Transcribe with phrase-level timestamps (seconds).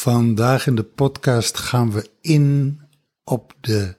[0.00, 2.80] Vandaag in de podcast gaan we in
[3.24, 3.96] op de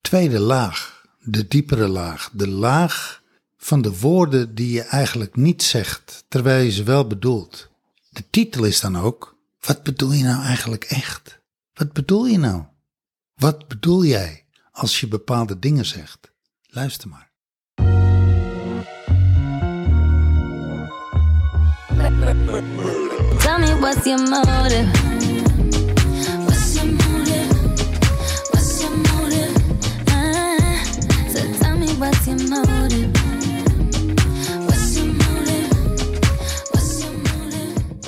[0.00, 3.22] tweede laag, de diepere laag, de laag
[3.56, 7.70] van de woorden die je eigenlijk niet zegt, terwijl je ze wel bedoelt.
[8.10, 11.40] De titel is dan ook: Wat bedoel je nou eigenlijk echt?
[11.74, 12.62] Wat bedoel je nou?
[13.34, 16.30] Wat bedoel jij als je bepaalde dingen zegt?
[16.66, 17.30] Luister maar.
[23.38, 25.17] Tell me what's your motive?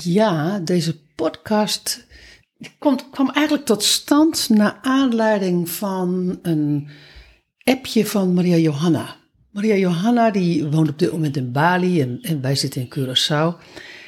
[0.03, 2.07] Ja, deze podcast
[2.79, 6.89] komt, kwam eigenlijk tot stand naar aanleiding van een
[7.65, 9.17] appje van Maria Johanna.
[9.51, 13.65] Maria Johanna die woont op dit moment in Bali en, en wij zitten in Curaçao.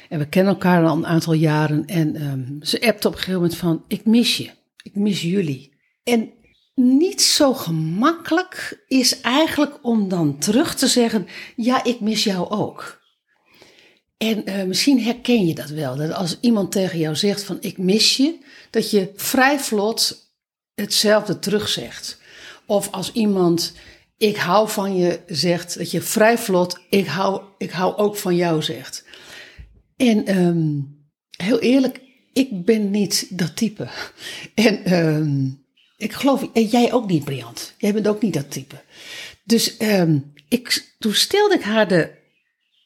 [0.09, 3.41] En we kennen elkaar al een aantal jaren en ehm, ze appte op een gegeven
[3.41, 4.49] moment van ik mis je,
[4.83, 5.73] ik mis jullie.
[6.03, 6.29] En
[6.75, 13.01] niet zo gemakkelijk is eigenlijk om dan terug te zeggen ja, ik mis jou ook.
[14.17, 15.95] En eh, misschien herken je dat wel.
[15.95, 18.37] Dat als iemand tegen jou zegt van ik mis je,
[18.69, 20.31] dat je vrij vlot
[20.75, 22.21] hetzelfde terugzegt.
[22.65, 23.73] Of als iemand
[24.17, 28.35] ik hou van je zegt, dat je vrij vlot ik hou, ik hou ook van
[28.35, 29.05] jou zegt.
[29.97, 30.79] En ehm,
[31.37, 32.01] heel eerlijk,
[32.33, 33.89] ik ben niet dat type.
[34.55, 35.49] En ehm,
[35.97, 37.73] ik geloof, en jij ook niet, Briant.
[37.77, 38.81] Jij bent ook niet dat type.
[39.43, 42.11] Dus ehm, ik, toen stelde ik haar de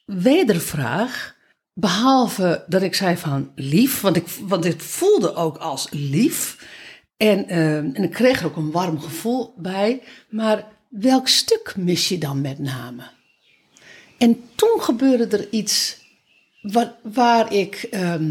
[0.05, 1.36] wedervraag.
[1.73, 6.66] Behalve dat ik zei van lief, want ik, want ik voelde ook als lief.
[7.17, 10.02] En, ehm, en ik kreeg er ook een warm gevoel bij.
[10.30, 13.03] Maar welk stuk mis je dan met name?
[14.17, 15.97] En toen gebeurde er iets
[16.61, 18.30] waar, waar ik, ehm,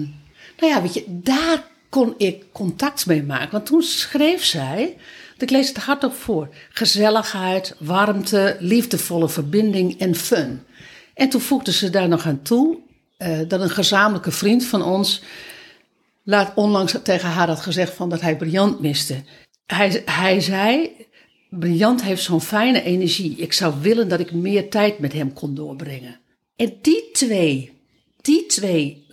[0.58, 3.50] nou ja, weet je, daar kon ik contact mee maken.
[3.50, 4.96] Want toen schreef zij,
[5.38, 10.62] ik lees het hardop voor: gezelligheid, warmte, liefdevolle verbinding en fun.
[11.14, 12.78] En toen voegde ze daar nog aan toe
[13.16, 15.22] eh, dat een gezamenlijke vriend van ons
[16.22, 19.22] laat onlangs tegen haar had gezegd van dat hij Briant miste.
[19.66, 20.90] Hij, hij zei,
[21.50, 23.36] Briant heeft zo'n fijne energie.
[23.36, 26.20] Ik zou willen dat ik meer tijd met hem kon doorbrengen.
[26.56, 27.72] En die twee,
[28.20, 29.06] die twee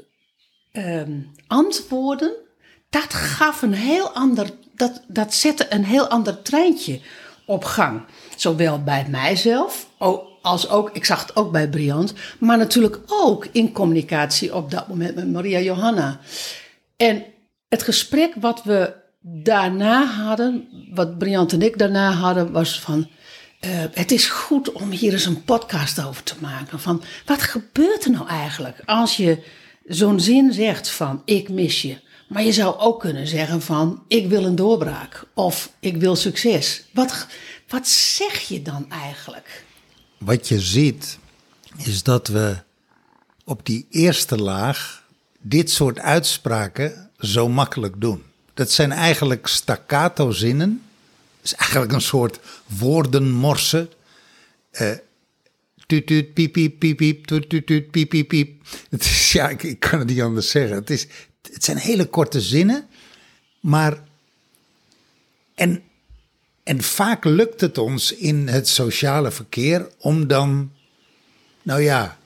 [0.71, 2.42] ehm, antwoorden,
[2.93, 6.99] dat gaf een heel ander, dat, dat zette een heel ander treintje
[7.45, 8.01] op gang.
[8.35, 9.87] Zowel bij mijzelf,
[10.41, 14.87] als ook, ik zag het ook bij Briant, maar natuurlijk ook in communicatie op dat
[14.87, 16.19] moment met Maria Johanna.
[16.97, 17.23] En
[17.69, 23.09] het gesprek wat we daarna hadden, wat Briant en ik daarna hadden, was van.
[23.59, 26.79] eh, het is goed om hier eens een podcast over te maken.
[26.79, 29.43] Van wat gebeurt er nou eigenlijk als je
[29.85, 32.02] zo'n zin zegt van ik mis je.
[32.27, 36.83] Maar je zou ook kunnen zeggen van ik wil een doorbraak of ik wil succes.
[36.93, 37.27] Wat,
[37.67, 39.65] wat zeg je dan eigenlijk?
[40.17, 41.17] Wat je ziet,
[41.77, 42.55] is dat we
[43.43, 45.03] op die eerste laag
[45.41, 48.23] dit soort uitspraken zo makkelijk doen.
[48.53, 50.81] Dat zijn eigenlijk staccato zinnen.
[51.41, 53.89] Is eigenlijk een soort woordenmorsen.
[54.71, 54.91] Eh,
[55.85, 58.61] tuut, tuut, piep, piep, piep, piep, tuut, tuut, tuut, piep, piep, piep.
[58.89, 60.75] Het ja, ik kan het niet anders zeggen.
[60.75, 61.07] Het, is,
[61.53, 62.87] het zijn hele korte zinnen,
[63.59, 64.03] maar...
[65.55, 65.83] En
[66.63, 70.71] en vaak lukt het ons in het sociale verkeer om dan,
[71.61, 72.17] nou ja,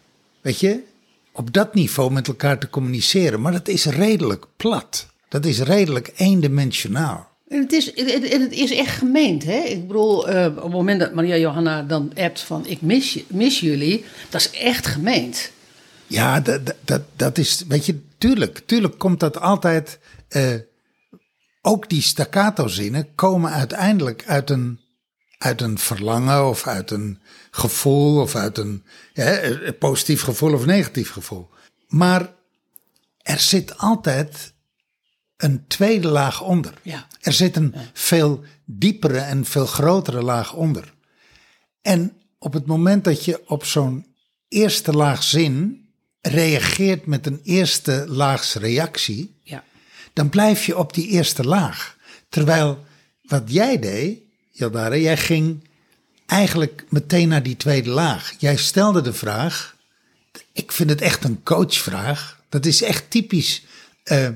[0.41, 0.79] weet je,
[1.31, 3.41] op dat niveau met elkaar te communiceren.
[3.41, 5.07] Maar dat is redelijk plat.
[5.29, 7.27] Dat is redelijk eendimensionaal.
[7.47, 9.57] En het is, het, is echt gemeend, hè?
[9.57, 13.59] Ik bedoel, eh, op het moment dat Maria Johanna dan appt van ik mis, mis
[13.59, 15.51] jullie, dat is echt gemeend.
[16.07, 19.99] Ja, dat, dat- dat, is, weet je, tuurlijk, tuurlijk komt dat altijd.
[20.27, 20.55] eh,
[21.61, 24.79] ook die staccato zinnen komen uiteindelijk uit een,
[25.37, 27.19] uit een verlangen of uit een
[27.51, 31.49] gevoel of uit een hè, een positief gevoel of negatief gevoel.
[31.87, 32.33] Maar
[33.17, 34.53] er zit altijd
[35.37, 36.73] een tweede laag onder.
[36.83, 37.07] Ja.
[37.21, 40.93] Er zit een veel diepere en veel grotere laag onder.
[41.81, 44.15] En op het moment dat je op zo'n
[44.47, 45.85] eerste laag zin
[46.27, 49.63] reageert met een eerste laags reactie, Ja.
[50.13, 51.97] dan blijf je op die eerste laag.
[52.29, 52.85] Terwijl
[53.21, 54.19] wat jij deed,
[54.51, 55.67] Jaldare, jij ging
[56.25, 58.33] eigenlijk meteen naar die tweede laag.
[58.37, 59.75] Jij stelde de vraag,
[60.53, 62.39] ik vind het echt een coachvraag.
[62.49, 63.65] Dat is echt typisch
[64.03, 64.29] eh,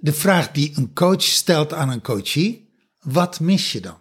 [0.00, 2.68] de vraag die een coach stelt aan een coachie.
[3.00, 3.98] Wat mis je dan?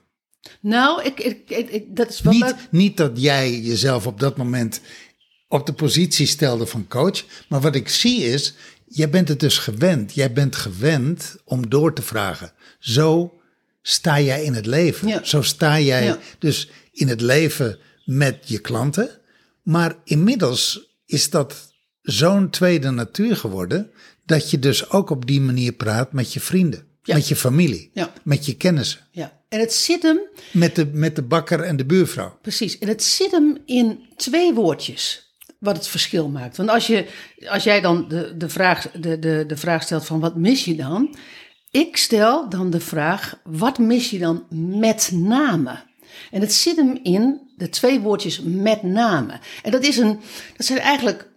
[0.59, 4.81] Nou, ik, ik, ik- dat is wel Niet, niet dat jij jezelf op dat moment
[5.53, 7.23] op de positie stelde van coach.
[7.49, 8.53] Maar wat ik zie is,
[8.87, 10.13] jij bent het dus gewend.
[10.13, 12.51] Jij bent gewend om door te vragen.
[12.79, 13.33] Zo
[13.81, 15.07] sta jij in het leven.
[15.07, 15.23] Ja.
[15.23, 16.19] Zo sta jij Ja.
[16.39, 19.09] dus in het leven met je klanten.
[19.63, 23.91] Maar inmiddels is dat zo'n tweede natuur geworden.
[24.25, 26.83] Dat je dus ook op die manier praat met je vrienden.
[27.03, 27.15] Ja.
[27.15, 27.89] Met je familie.
[27.93, 28.13] Ja.
[28.23, 28.99] Met je kennissen.
[29.11, 29.41] Ja.
[29.49, 30.19] En het zit hem,
[30.51, 32.37] Met de, met de bakker en de buurvrouw.
[32.41, 35.32] precies, en het zit hem in twee woordjes.
[35.63, 36.57] Wat het verschil maakt.
[36.57, 37.07] Want als, je,
[37.47, 40.75] als jij dan de, de, vraag, de, de, de vraag stelt van wat mis je
[40.75, 41.15] dan?
[41.71, 45.79] Ik stel dan de vraag, wat mis je dan met name?
[46.31, 49.39] En het zit hem in de twee woordjes met name.
[49.63, 50.19] En dat, is een,
[50.57, 51.27] dat zijn eigenlijk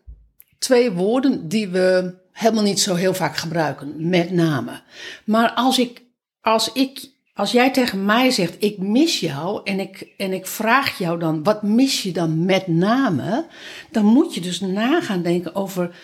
[0.58, 4.82] twee woorden die we helemaal niet zo heel vaak gebruiken, met name.
[5.25, 6.02] Maar als ik,
[6.40, 10.99] als ik, als jij tegen mij zegt, ik mis jou en ik, en ik vraag
[10.99, 13.47] jou dan, wat mis je dan met name?
[13.91, 15.97] Dan moet je dus na gaan denken over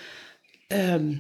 [0.69, 1.15] ehm,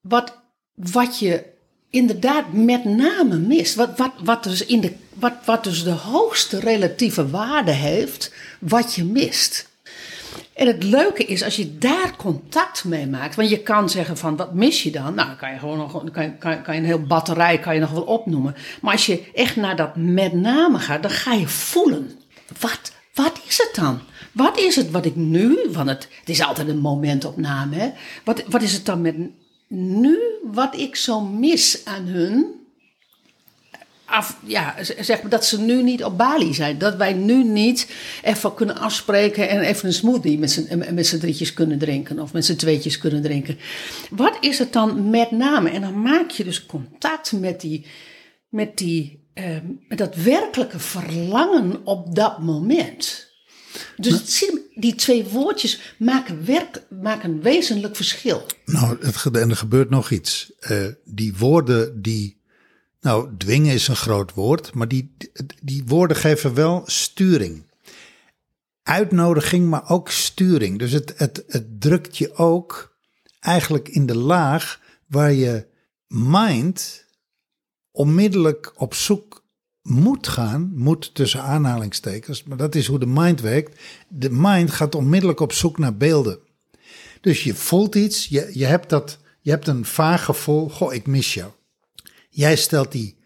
[0.00, 0.38] wat,
[0.74, 1.44] wat je
[1.90, 3.74] inderdaad met name mist.
[3.74, 8.94] Wat, wat, wat, dus in de, wat, wat dus de hoogste relatieve waarde heeft, wat
[8.94, 9.67] je mist.
[10.58, 13.34] En het leuke is als je daar contact mee maakt.
[13.34, 15.14] Want je kan zeggen van wat mis je dan?
[15.14, 17.90] Nou, kan je gewoon nog kan, kan, kan je een heel batterij kan je nog
[17.90, 18.54] wel opnoemen.
[18.80, 22.10] Maar als je echt naar dat met name gaat, dan ga je voelen.
[22.60, 24.00] Wat, wat is het dan?
[24.32, 27.90] Wat is het wat ik nu, want het, het is altijd een momentopname, hè?
[28.24, 29.16] Wat, wat is het dan met
[29.68, 30.18] nu
[30.52, 32.57] wat ik zo mis aan hun?
[34.08, 36.78] Af, ja, zeg maar dat ze nu niet op Bali zijn.
[36.78, 37.90] Dat wij nu niet
[38.22, 42.18] even kunnen afspreken en even een smoothie met z'n, met z'n drietjes kunnen drinken.
[42.18, 43.58] Of met z'n tweetjes kunnen drinken.
[44.10, 45.70] Wat is het dan met name?
[45.70, 47.86] En dan maak je dus contact met die,
[48.48, 49.56] met die, eh,
[49.88, 53.26] met dat werkelijke verlangen op dat moment.
[53.96, 54.44] Dus
[54.74, 58.46] die twee woordjes maken, werk, maken een wezenlijk verschil.
[58.64, 60.52] Nou, het, en er gebeurt nog iets.
[60.58, 62.36] Eh, die woorden die.
[63.00, 65.16] Nou, dwingen is een groot woord, maar die,
[65.62, 67.66] die woorden geven wel sturing.
[68.82, 70.78] Uitnodiging, maar ook sturing.
[70.78, 72.96] Dus het, het, het drukt je ook
[73.40, 75.66] eigenlijk in de laag waar je
[76.06, 77.04] mind
[77.90, 79.44] onmiddellijk op zoek
[79.82, 83.80] moet gaan, moet tussen aanhalingstekens, maar dat is hoe de mind werkt.
[84.08, 86.38] De mind gaat onmiddellijk op zoek naar beelden.
[87.20, 91.06] Dus je voelt iets, je, je, hebt dat, je hebt een vaag gevoel, goh, ik
[91.06, 91.50] mis jou.
[92.38, 93.16] Jij stelt die,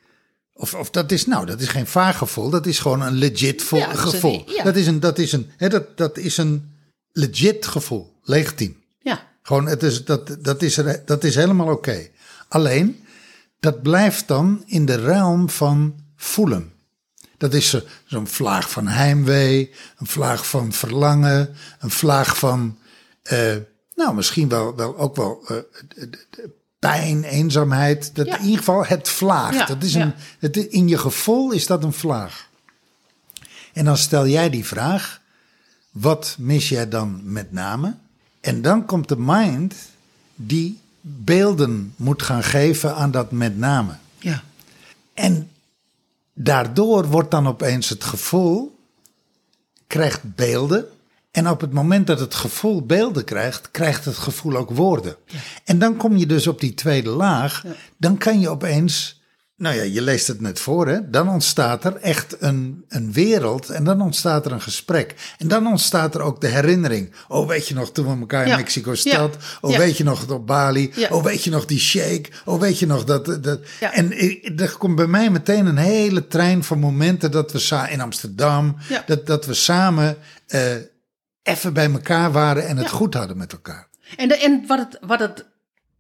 [0.55, 3.69] of, of dat is, nou, dat is geen vaag gevoel, dat is gewoon een legit
[3.71, 4.45] Ja, gevoel.
[4.51, 4.65] ja.
[4.65, 6.73] Dat is een, dat is een, hè, dat, dat is een
[7.13, 8.83] legit gevoel, legitiem.
[9.01, 12.09] Ja, Gewoon, het is, dat, dat, is, er- dat is helemaal oké.
[12.49, 13.05] Alleen,
[13.61, 16.73] dat blijft dan in de realm van voelen.
[17.37, 22.79] Dat is zo- zo'n vlaag van heimwee, een vlaag van verlangen, een vlaag van,
[23.23, 23.57] eh,
[23.95, 25.57] nou misschien wel, wel ook wel eh,
[26.83, 28.15] pijn, eenzaamheid.
[28.15, 28.39] Dat Ja.
[28.39, 29.55] In ieder geval het vlaag.
[29.55, 32.49] Ja, dat is een, het, in je gevoel is dat een vlaag.
[33.73, 35.21] En dan stel jij die vraag,
[35.91, 37.95] wat mis jij dan met name?
[38.41, 39.75] En dan komt de mind
[40.35, 43.97] die beelden moet gaan geven aan dat met name.
[44.19, 44.43] ja,
[45.15, 45.51] En
[46.33, 48.79] daardoor wordt dan opeens het gevoel,
[49.87, 50.89] krijgt beelden.
[51.33, 55.17] En op het moment dat het gevoel beelden krijgt, krijgt het gevoel ook woorden.
[55.65, 57.65] En dan kom je dus op die tweede laag.
[57.97, 59.23] Dan kan je opeens,
[59.57, 61.11] nou ja, je leest het net voor, hè?
[61.11, 65.15] Dan ontstaat er echt een, een wereld en dan ontstaat er een gesprek.
[65.39, 67.13] En dan ontstaat er ook de herinnering.
[67.29, 68.57] Oh, weet je nog toen we elkaar in Ja.
[68.57, 69.37] Mexico stad?
[69.61, 70.93] Oh, weet je nog op Bali?
[71.11, 72.25] Oh, weet je nog die shake?
[72.45, 73.25] Oh, weet je nog dat...
[73.43, 73.61] dat.
[73.81, 74.13] En
[74.57, 79.27] er komt bij mij meteen een hele trein van momenten dat we in Amsterdam, dat,
[79.27, 80.17] dat we samen
[80.47, 80.61] eh,
[81.43, 82.93] even bij elkaar waren en het Ja.
[82.93, 83.89] goed hadden met elkaar.
[84.17, 85.47] En, de, en wat, het, wat, het,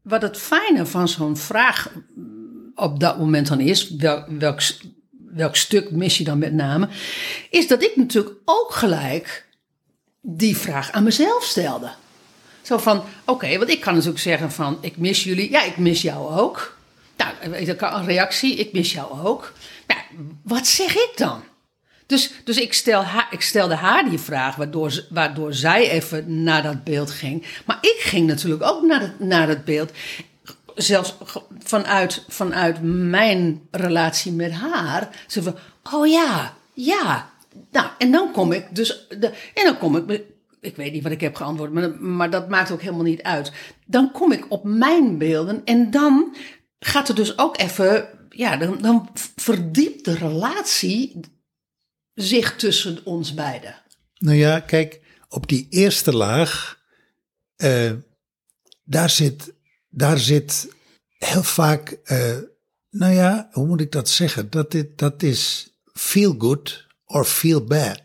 [0.02, 1.90] wat het fijne van zo'n vraag
[2.75, 4.61] op dat moment dan is, wel, welk,
[5.11, 6.88] welk stuk mis je dan met name,
[7.50, 9.46] is dat ik natuurlijk ook gelijk
[10.20, 11.90] die vraag aan mezelf stelde.
[12.62, 16.02] Zo van, oké, want ik kan natuurlijk zeggen van, ik mis jullie, ja, ik mis
[16.02, 16.76] jou ook.
[17.16, 17.34] Nou,
[17.78, 19.52] een reactie, ik mis jou ook.
[19.87, 20.00] Nou,
[20.42, 21.42] wat zeg ik dan?
[22.12, 26.85] Dus, dus ik, stel ik stelde haar die vraag, waardoor, waardoor zij even naar dat
[26.85, 27.45] beeld ging.
[27.66, 29.90] Maar ik ging natuurlijk ook naar, het, naar beeld.
[30.75, 31.14] Zelfs
[31.59, 35.09] vanuit, vanuit mijn relatie met haar.
[35.26, 35.57] Ze van,
[35.92, 37.31] oh ja, ja.
[37.71, 39.07] Nou, en dan kom ik dus.
[39.09, 40.23] De, en dan kom ik.
[40.61, 43.52] Ik weet niet wat ik heb geantwoord, maar, maar dat maakt ook helemaal niet uit.
[43.87, 46.37] Dan kom ik op mijn beelden en dan
[46.78, 48.09] gaat er dus ook even.
[48.31, 51.21] Ja, dan, dan verdiept de relatie
[52.14, 53.75] zich tussen ons beiden.
[54.19, 56.78] Nou ja, kijk, op die eerste laag,
[57.57, 57.92] eh,
[58.85, 59.54] daar, zit,
[59.88, 60.69] daar zit
[61.19, 62.37] heel vaak, eh,
[62.90, 64.50] nou ja, hoe moet ik dat zeggen?
[64.50, 68.00] Dat, dit, dat is feel good or feel bad.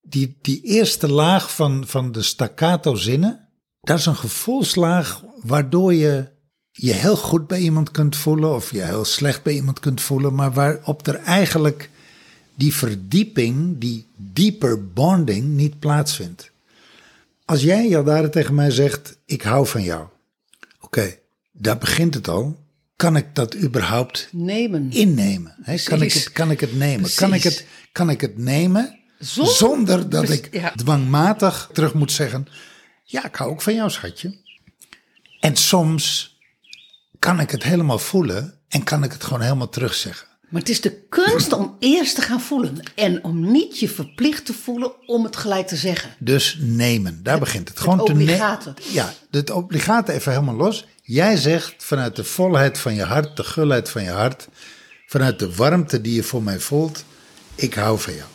[0.00, 3.48] Die, die eerste laag van, van de staccato zinnen,
[3.80, 6.30] dat is een gevoelslaag waardoor je
[6.70, 10.34] je heel goed bij iemand kunt voelen of je heel slecht bij iemand kunt voelen,
[10.34, 11.90] maar waarop er eigenlijk
[12.54, 16.50] die verdieping, die deeper bonding niet plaatsvindt.
[17.44, 20.06] Als jij Jaldare tegen mij zegt, ik hou van jou.
[20.80, 21.16] Oké,
[21.52, 22.60] daar begint het al.
[22.96, 24.90] Kan ik dat überhaupt Nemen.
[24.90, 25.54] innemen?
[25.84, 27.10] Kan, ik het, kan ik het nemen?
[27.14, 30.72] Kan ik het, kan ik het nemen Zonder- zonder, dat ik ja.
[30.76, 32.46] dwangmatig terug moet zeggen...
[33.04, 34.36] Ja, ik hou ook van jou, schatje.
[35.40, 36.36] En soms
[37.18, 40.26] kan ik het helemaal voelen en kan ik het gewoon helemaal terugzeggen.
[40.52, 42.80] Maar het is de kunst om eerst te gaan voelen.
[42.94, 46.10] En om niet je verplicht te voelen om het gelijk te zeggen.
[46.18, 47.80] Dus nemen, daar begint het.
[47.80, 48.74] Gewoon te ne- obligate.
[48.90, 50.86] Ja, het obligate even helemaal los.
[51.02, 54.48] Jij zegt vanuit de volheid van je hart, de gulheid van je hart,
[55.06, 57.04] vanuit de warmte die je voor mij voelt,
[57.54, 58.28] ik hou van jou.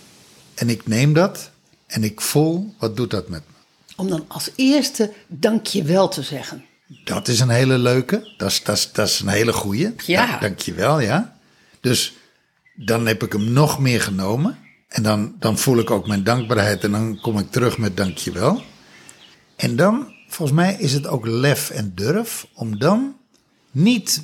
[0.56, 1.50] En ik neem dat
[1.88, 3.54] en ik voel, wat doet dat met me?
[3.96, 6.66] Om dan als eerste dank je wel te zeggen.
[7.04, 9.94] Dat is een hele leuke, dat is, dat is, dat is een hele goeie.
[10.06, 10.26] Ja.
[10.26, 11.37] Da- dankjewel, ja.
[11.88, 12.16] Dus
[12.76, 14.58] dan heb ik hem nog meer genomen.
[14.88, 18.62] En dan, dan voel ik ook mijn dankbaarheid en dan kom ik terug met dankjewel.
[19.56, 23.18] En dan, volgens mij is het ook lef en durf om dan
[23.72, 24.24] niet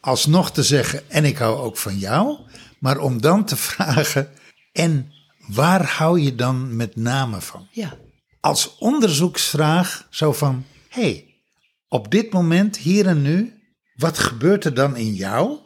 [0.00, 2.38] alsnog te zeggen en ik hou ook van jou,
[2.78, 4.30] maar om dan te vragen
[4.72, 5.12] en
[5.46, 7.68] waar hou je dan met name van?
[7.70, 7.96] Ja.
[8.40, 11.34] als onderzoeksvraag zo van: hey,
[11.88, 13.60] op dit moment, hier en nu,
[13.94, 15.58] wat gebeurt er dan in jou?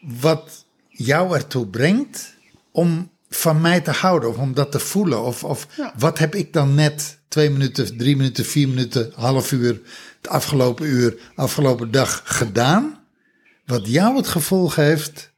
[0.00, 0.59] Wat
[1.04, 2.34] jou ertoe brengt
[2.72, 5.22] om van mij te houden of om dat te voelen?
[5.24, 5.94] Of, of Ja.
[5.98, 9.80] wat heb ik dan net twee minuten, drie minuten, vier minuten, half uur,
[10.20, 12.98] het afgelopen uur, afgelopen dag gedaan?
[13.66, 15.30] Wat jou het gevoel geeft: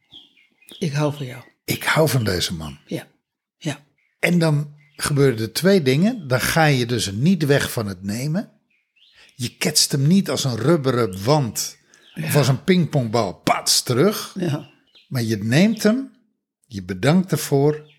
[0.79, 1.43] Ik hou van jou.
[1.65, 2.79] ik hou van deze man.
[2.87, 3.07] Ja.
[3.59, 3.81] Ja.
[4.19, 6.29] En dan gebeuren er twee dingen.
[6.29, 8.51] Dan ga je dus niet weg van het nemen.
[9.35, 11.77] Je ketst hem niet als een rubberen wand
[12.25, 14.35] of als een pingpongbal pats terug.
[14.39, 14.71] Ja.
[15.13, 16.11] Maar je neemt hem,
[16.67, 17.91] je bedankt ervoor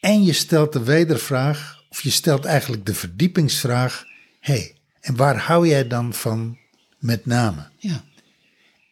[0.00, 4.04] en je stelt de wedervraag, of je stelt eigenlijk de verdiepingsvraag.
[4.40, 6.58] Hé, hey, en waar hou jij dan van
[6.98, 7.68] met name?
[7.78, 8.04] Ja.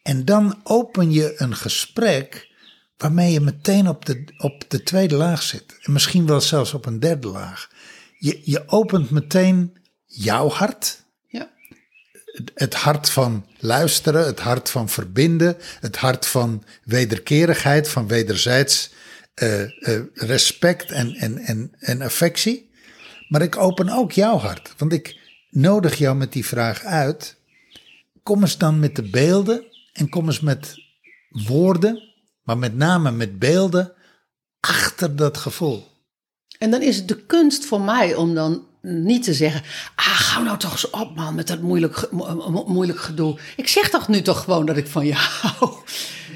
[0.03, 2.51] En dan open je een gesprek
[2.97, 5.77] waarmee je meteen op de, op de tweede laag zit.
[5.81, 7.71] En misschien wel zelfs op een derde laag.
[8.17, 11.04] Je, je opent meteen jouw hart.
[12.53, 18.93] Het hart van luisteren, het hart van verbinden, het hart van wederkerigheid, van wederzijds
[19.33, 22.69] eh, eh, respect en, en, en, en affectie.
[23.27, 27.35] Maar ik open ook jouw hart, want ik nodig jou met die vraag uit.
[28.23, 29.63] Kom eens dan met de beelden
[29.93, 30.75] en kom eens met
[31.29, 32.13] woorden,
[32.43, 33.93] maar met name met beelden
[34.59, 35.87] achter dat gevoel.
[36.57, 39.61] En dan is het de kunst voor mij om dan niet te zeggen...
[39.95, 43.39] Ah, gauw nou toch eens op, man, met dat moeilijk, mo- moeilijk gedoe.
[43.55, 45.71] Ik zeg toch nu toch gewoon dat ik van je hou.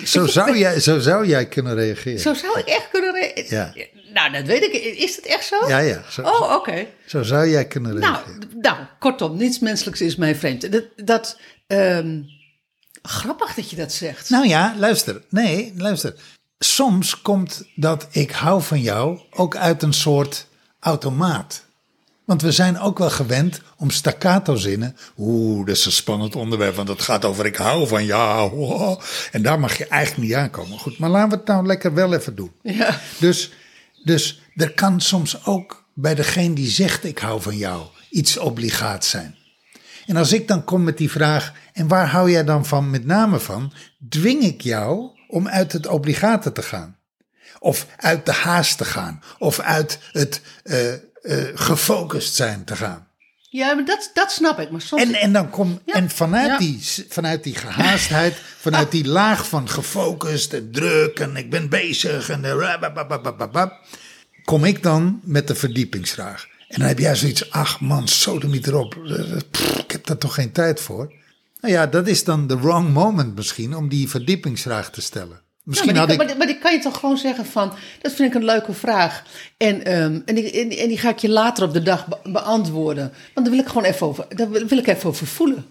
[0.06, 2.20] Zo zou jij, zo zou jij kunnen reageren.
[2.20, 3.12] Zo zou ik echt kunnen...
[3.14, 3.74] re- Ja.
[4.14, 4.74] Nou, dat weet ik.
[4.98, 5.68] Is dat echt zo?
[5.68, 6.04] Ja, ja.
[6.10, 6.86] Zo, Oh, oké.
[7.06, 8.50] zo zou jij kunnen Nou, reageren.
[8.62, 10.72] nou, kortom, niets menselijks is mij vreemd.
[10.72, 11.38] Dat, dat
[11.68, 12.22] ehm,
[13.02, 14.30] grappig dat je dat zegt.
[14.30, 15.22] Nou ja, luister.
[15.30, 16.14] Nee, luister.
[16.60, 20.48] Soms komt dat ik hou van jou ook uit een soort
[20.80, 21.66] automaat.
[22.30, 24.96] Want we zijn ook wel gewend om staccato zinnen.
[25.18, 28.56] Oeh, dat is een spannend onderwerp, want het gaat over ik hou van jou.
[28.56, 29.02] wow.
[29.32, 30.80] En daar mag je eigenlijk niet aankomen.
[30.80, 32.52] Goed, maar laten we het nou lekker wel even doen.
[32.62, 33.00] Ja.
[33.20, 33.52] Dus,
[34.04, 39.06] dus er kan soms ook bij degene die zegt ik hou van jou iets obligaat
[39.06, 39.36] zijn.
[40.06, 43.06] En als ik dan kom met die vraag, en waar hou jij dan van met
[43.06, 43.74] name van,
[44.10, 46.98] dwing ik jou om uit het obligate te gaan.
[47.60, 49.24] Of uit de haast te gaan.
[49.40, 53.08] Of uit het eh, eh, gefocust zijn te gaan.
[53.50, 54.72] Ja, maar dat, dat snap ik.
[54.72, 55.02] Maar soms...
[55.02, 56.58] En, en, dan kom, Ja, en vanuit, ja.
[56.58, 58.36] die, vanuit die gehaastheid,
[58.68, 63.74] vanuit die laag van gefocust en druk en ik ben bezig en de rabababababab,
[64.44, 66.48] kom ik dan met de verdiepingsvraag.
[66.68, 70.34] En dan heb jij zoiets, ach man, sodemiet erop, eh, pff, ik heb daar toch
[70.34, 71.14] geen tijd voor.
[71.62, 75.42] Nou ja, dat is dan de wrong moment misschien om die verdiepingsvraag te stellen.
[75.70, 76.18] Misschien Ja, maar, had ik...
[76.18, 78.74] maar, die- maar die kan je toch gewoon zeggen van, dat vind ik een leuke
[78.74, 79.24] vraag.
[79.58, 82.08] En, ehm, en, die, en, die- en die ga ik je later op de dag
[82.08, 83.14] be- beantwoorden.
[83.34, 85.66] Want daar wil ik gewoon even over, daar wil, wil ik even over voelen.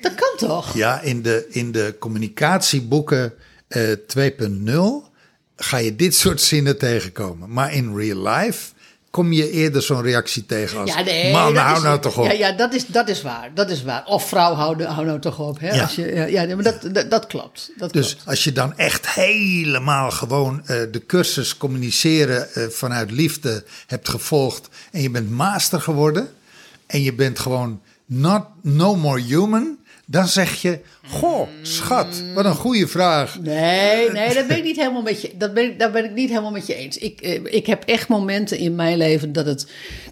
[0.00, 0.74] Dat kan toch?
[0.76, 3.32] Ja, in de, in de communicatieboeken
[3.68, 5.10] eh 2.0
[5.56, 7.52] ga je dit soort zinnen tegenkomen.
[7.52, 8.72] Maar in real life
[9.10, 10.90] kom je eerder zo'n reactie tegen als...
[10.94, 12.24] Ja, nee, man, hou is- nou toch op.
[12.24, 13.50] Ja, ja dat, is, dat is waar.
[13.54, 14.04] Dat is waar.
[14.06, 15.60] Of vrouw, hou, hou nou toch op.
[15.60, 15.74] Hè?
[15.74, 15.82] Ja.
[15.82, 17.70] Als je, ja, maar dat, dat, dat klopt.
[17.76, 18.28] Dat Dus klopt.
[18.28, 24.68] als je dan echt helemaal gewoon eh, de cursus communiceren eh, vanuit liefde hebt gevolgd
[24.92, 26.28] en je bent master geworden
[26.86, 29.78] en je bent gewoon not, no more human,
[30.10, 33.40] dan zeg je, goh, schat, wat een goede vraag.
[33.40, 35.30] Nee, nee, dat ben ik niet helemaal met je.
[35.36, 36.98] Dat ben ik, daar ben ik niet helemaal met je eens.
[36.98, 39.66] Ik, eh, ik heb echt momenten in mijn leven dat het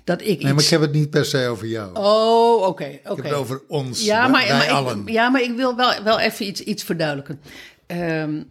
[0.05, 1.91] dat ik Nee, maar ik heb het niet per se over jou.
[1.99, 2.89] Oh, oké, oké.
[3.11, 5.01] Ik heb het over ons, Ja, wij- maar, wij maar allen.
[5.01, 7.41] ik, ja, maar ik wil wel, wel even iets, iets verduidelijken.
[7.87, 8.43] Ehm,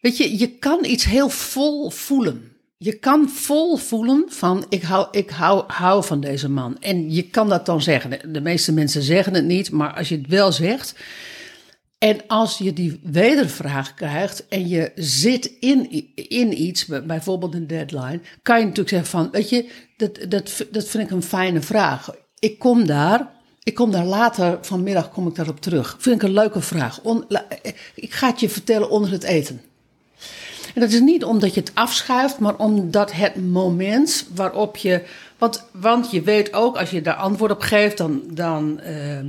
[0.00, 2.53] weet je, je kan iets heel vol voelen.
[2.76, 6.76] Je kan vol voelen van ik hou, ik hou, hou van deze man.
[6.80, 8.32] En je kan dat dan zeggen.
[8.32, 10.94] De, meeste mensen zeggen het niet, maar als je het wel zegt.
[11.98, 17.66] En als je die wedervraag krijgt en je zit in, in iets, bij- bijvoorbeeld een
[17.66, 21.60] deadline, kan je natuurlijk zeggen van, weet je, dat, dat, dat vind ik een fijne
[21.60, 22.10] vraag.
[22.38, 23.30] Ik kom daar,
[23.62, 25.96] ik kom daar later vanmiddag kom ik daarop terug.
[25.98, 27.00] Vind ik een leuke vraag.
[27.94, 29.60] Ik ga het je vertellen onder het eten.
[30.74, 35.04] En dat is niet omdat je het afschuift, maar omdat het moment waarop je.
[35.38, 39.26] Want, want je weet ook, als je daar antwoord op geeft, dan, dan, ehm,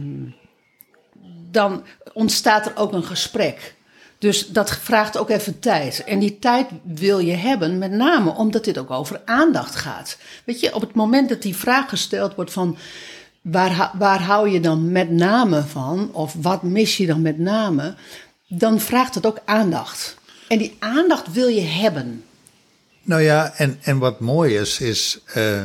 [1.52, 1.84] dan
[2.14, 3.75] ontstaat er ook een gesprek.
[4.18, 6.04] Dus dat vraagt ook even tijd.
[6.04, 10.18] En die tijd wil je hebben, met name omdat dit ook over aandacht gaat.
[10.46, 12.78] Weet je, op het moment dat die vraag gesteld wordt van.
[13.42, 16.10] Waar, waar hou je dan met name van?
[16.12, 17.96] Of wat mis je dan met name?
[18.48, 20.18] Dan vraagt het ook aandacht.
[20.48, 22.24] En die aandacht wil je hebben.
[23.04, 25.62] Nou ja, en, en wat mooi is, is eh,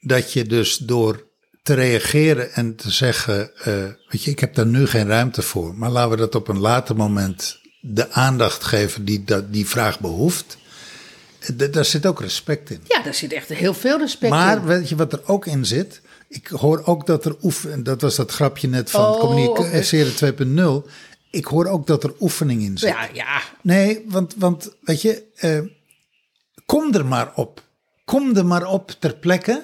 [0.00, 1.24] dat je dus door
[1.62, 3.72] te reageren en te zeggen, eh,
[4.08, 6.58] weet je, ik heb daar nu geen ruimte voor, maar laten we dat op een
[6.60, 10.56] later moment de aandacht geven die dat, die vraag behoeft.
[11.40, 12.80] Eh, d- daar zit ook respect in.
[12.86, 14.64] Ja, daar zit echt heel veel respect Maar in.
[14.64, 16.00] weet je wat er ook in zit?
[16.28, 20.12] Ik hoor ook dat er oefen, dat was dat grapje net van Oh, communiceren
[20.84, 20.90] 2.0.
[21.30, 22.88] Ik hoor ook dat er oefening in zit.
[22.90, 23.40] Ja, ja.
[23.62, 25.58] Nee, want, want weet je, eh,
[26.66, 27.62] kom er maar op.
[28.04, 29.62] Kom er maar op ter plekke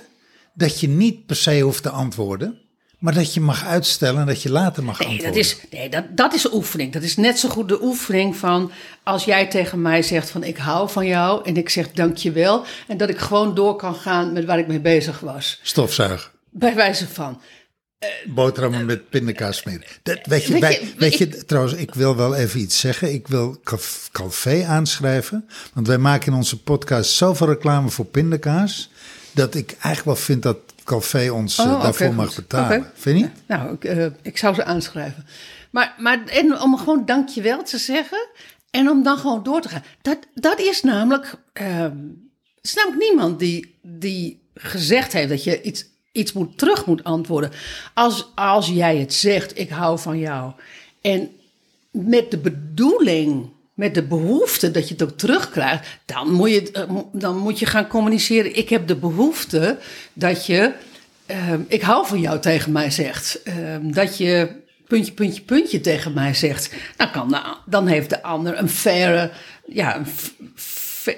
[0.55, 2.59] dat je niet per se hoeft te antwoorden,
[2.99, 5.35] maar dat je mag uitstellen en dat je later mag Nee, antwoorden.
[5.37, 6.93] dat is, nee dat, dat is oefening.
[6.93, 8.71] Dat is net zo goed de oefening van
[9.05, 12.65] als jij tegen mij zegt van ik hou van jou en ik zeg dankjewel.
[12.87, 15.61] En dat ik gewoon door kan gaan met waar ik mee bezig was.
[15.63, 17.41] Stofzuigen, Bij wijze van.
[18.27, 19.83] Boterhammen met pindakaas smeren.
[20.03, 23.13] Dat, weet je, wij- weet trouwens, ik wil wel even iets zeggen.
[23.13, 23.61] Ik wil
[24.13, 28.91] Calvé aanschrijven, want wij maken in onze podcast zoveel reclame voor pindakaas,
[29.33, 32.91] dat ik eigenlijk wel vind dat Calvé ons eh, Oh, oké, daarvoor mag betalen.
[32.95, 33.33] Vind je niet?
[33.47, 35.27] Nou, ik, eh, ik zou ze aanschrijven.
[35.71, 38.29] Maar, maar en om gewoon dankjewel te zeggen
[38.71, 39.83] en om dan gewoon door te gaan.
[40.03, 41.35] Dat, dat is namelijk.
[41.53, 41.93] er
[42.61, 45.85] is namelijk niemand die, die gezegd heeft dat je iets,
[46.17, 47.51] iets moet, terug moet antwoorden.
[47.95, 50.53] Als, als jij het zegt, ik hou van jou.
[51.01, 51.31] En
[51.91, 56.97] met de bedoeling, met de behoefte dat je het ook terugkrijgt, dan moet je, eh,
[57.13, 58.57] dan moet je gaan communiceren.
[58.57, 59.79] Ik heb de behoefte
[60.13, 60.73] dat je,
[61.27, 63.43] ehm, ik hou van jou tegen mij zegt.
[63.43, 66.75] Ehm, dat je puntje, puntje, puntje tegen mij zegt.
[66.97, 69.31] Dan, kan dan heeft de ander een faire,
[69.67, 70.07] ja, een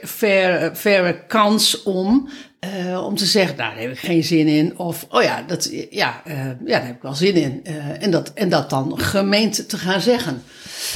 [0.02, 2.28] faire, faire kans om,
[2.60, 4.78] eh, om te zeggen, nou, daar heb ik geen zin in.
[4.78, 7.60] Of, oh ja, dat, ja, eh, ja daar heb ik wel zin in.
[7.64, 10.42] Eh, en, dat, en dat dan gemeend te gaan zeggen.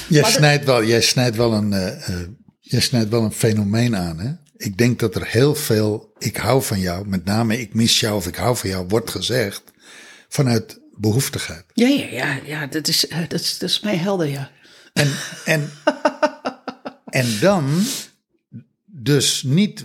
[0.09, 1.71] Jij snijdt, wel, jij, snijdt wel een,
[2.61, 4.19] jij snijdt wel een fenomeen aan.
[4.19, 4.31] Hè?
[4.57, 8.17] Ik denk dat er heel veel ik hou van jou, met name ik mis jou
[8.17, 9.63] of ik hou van jou, wordt gezegd
[10.29, 11.65] vanuit behoeftigheid.
[11.75, 14.51] Ja, ja, ja, ja dat, is, dat, is, dat is mij helder, ja.
[14.93, 15.13] En,
[15.45, 15.71] en,
[17.21, 17.85] en dan
[18.85, 19.85] dus niet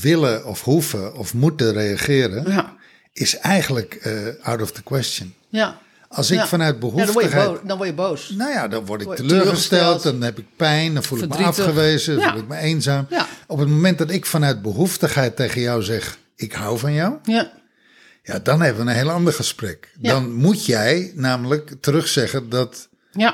[0.00, 2.76] willen of hoeven of moeten reageren, Ja,
[3.12, 5.34] is eigenlijk eh, out of the question.
[5.48, 5.78] ja.
[6.10, 6.46] Als ik Ja.
[6.46, 8.30] vanuit Ja, dan, word behoeftigheid dan word je boos.
[8.36, 10.02] Nou ja, dan word ik Word teleurgesteld, teleurgesteld.
[10.02, 13.06] dan heb ik pijn, dan voel ik me afgewezen, dan voel ik me eenzaam.
[13.46, 17.50] Op het moment dat ik vanuit behoeftigheid tegen jou zeg, ik hou van jou, Ja,
[18.22, 19.92] ja, dan hebben we een heel ander gesprek.
[19.98, 22.88] Dan moet jij namelijk terugzeggen dat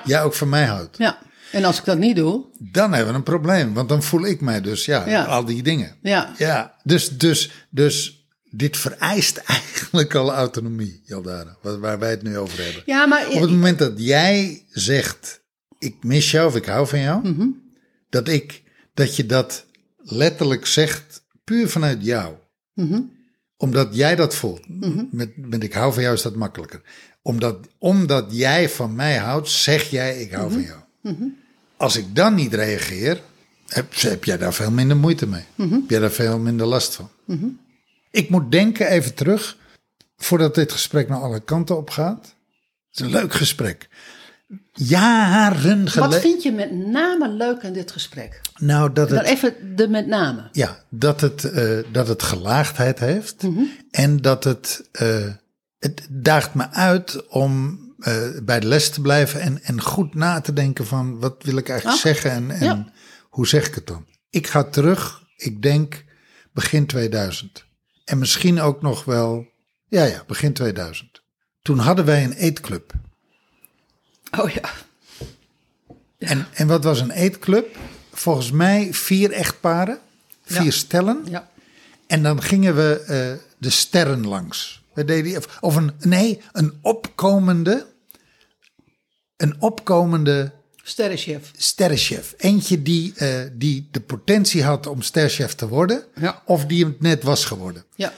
[0.04, 0.96] jij ook van mij houdt.
[0.98, 1.18] ja.
[1.54, 4.40] En als ik dat niet doe, Dan hebben we een probleem, want dan voel ik
[4.40, 5.24] mij dus, ja, Ja.
[5.24, 5.96] al die dingen.
[6.02, 6.34] ja.
[6.38, 12.38] Ja, dus, dus, dus dit vereist eigenlijk al autonomie, Jaldara, waar waar wij het nu
[12.38, 12.82] over hebben.
[12.86, 15.42] Ja, maar Op het moment dat jij zegt,
[15.78, 17.46] ik mis jou of ik hou van jou, Mhm.
[18.08, 18.62] dat, ik,
[18.94, 22.34] dat je dat letterlijk zegt puur vanuit jou.
[22.74, 23.00] Mhm.
[23.56, 24.60] Omdat jij dat voelt.
[25.10, 26.80] Met, met ik hou van jou is dat makkelijker.
[27.22, 30.54] Omdat, omdat jij van mij houdt, zeg jij ik hou Mhm.
[30.54, 30.80] van jou.
[31.76, 33.20] Als ik dan niet reageer,
[33.68, 35.44] heb, heb jij daar veel minder moeite mee.
[35.54, 35.72] Mhm.
[35.72, 37.10] Heb jij daar veel minder last van.
[38.10, 39.56] Ik moet denken even terug,
[40.16, 42.34] voordat dit gesprek naar alle kanten op gaat.
[42.90, 43.88] Het is een leuk gesprek.
[44.72, 46.20] Jaren Wat geleden.
[46.20, 48.40] vind je met name leuk aan dit gesprek?
[48.58, 50.48] Nou, dat Dan het, even de met name.
[50.52, 53.44] ja, dat het, eh, dat het gelaagdheid heeft.
[53.90, 55.26] En dat het, eh,
[55.78, 60.40] het daagt me uit om eh, bij de les te blijven en, en goed na
[60.40, 62.92] te denken van wat wil ik eigenlijk Ah, zeggen en, en ja.
[63.28, 64.06] hoe zeg ik het dan.
[64.30, 66.04] Ik ga terug, ik denk
[66.52, 67.64] begin 2000.
[68.04, 69.46] En misschien ook nog wel,
[69.88, 71.22] ja ja, begin 2000.
[71.62, 72.92] Toen hadden wij een eetclub.
[74.40, 74.70] Oh ja.
[76.18, 77.76] En, en wat was een eetclub?
[78.12, 79.98] Volgens mij vier echtparen,
[80.42, 80.70] vier Ja.
[80.70, 81.24] stellen.
[81.28, 81.48] ja.
[82.06, 84.82] En dan gingen we eh, de sterren langs.
[84.94, 87.86] We deden, of, of een, nee, een opkomende,
[89.36, 91.50] een opkomende Sterrenchef.
[91.56, 92.34] sterrenchef.
[92.36, 96.04] Eentje die, eh, die de potentie had om sterrenchef te worden.
[96.14, 96.42] Ja.
[96.46, 97.84] Of die het net was geworden.
[97.94, 98.12] Ja.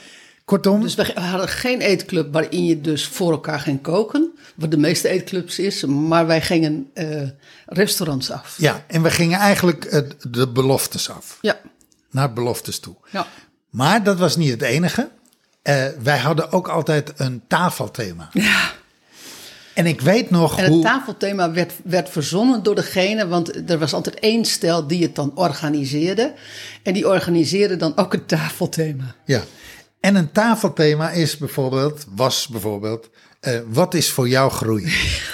[0.45, 4.31] Kortom, Dus we hadden geen eetclub waarin je dus voor elkaar ging koken.
[4.55, 5.85] Wat de meeste eetclubs is.
[5.85, 7.21] Maar wij gingen eh,
[7.65, 8.55] restaurants af.
[8.57, 11.37] ja, en we gingen eigenlijk eh, de beloftes af.
[11.41, 11.59] Ja.
[12.11, 12.95] Naar beloftes toe.
[13.11, 13.27] ja.
[13.69, 15.09] Maar dat was niet het enige.
[16.03, 18.29] Wij hadden ook altijd een tafelthema.
[18.33, 18.71] Ja.
[19.77, 20.83] En ik weet nog En het hoe...
[20.83, 25.31] tafelthema werd, werd verzonnen door degene, want er was altijd één stel die het dan
[25.35, 26.33] organiseerde.
[26.83, 29.15] En die organiseerde dan ook het tafelthema.
[29.25, 29.43] Ja.
[29.99, 33.09] En een tafelthema is bijvoorbeeld, was bijvoorbeeld,
[33.39, 34.83] eh, wat is voor jou groei?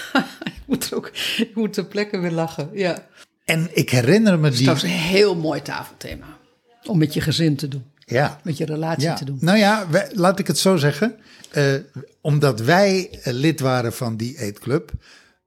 [0.55, 2.69] ik moet er ook, ik moet ter plekke weer lachen.
[2.73, 3.07] Ja.
[3.45, 4.57] En ik herinner me die.
[4.57, 6.37] Trouwens, een heel mooi tafelthema.
[6.85, 7.83] Om met je gezin te doen.
[8.13, 8.39] Ja.
[8.43, 9.13] Met je relatie ja.
[9.13, 9.37] te doen.
[9.41, 11.15] Nou ja, wij- laat ik het zo zeggen.
[11.51, 11.73] Eh,
[12.21, 14.91] omdat wij eh, lid waren van die eetclub,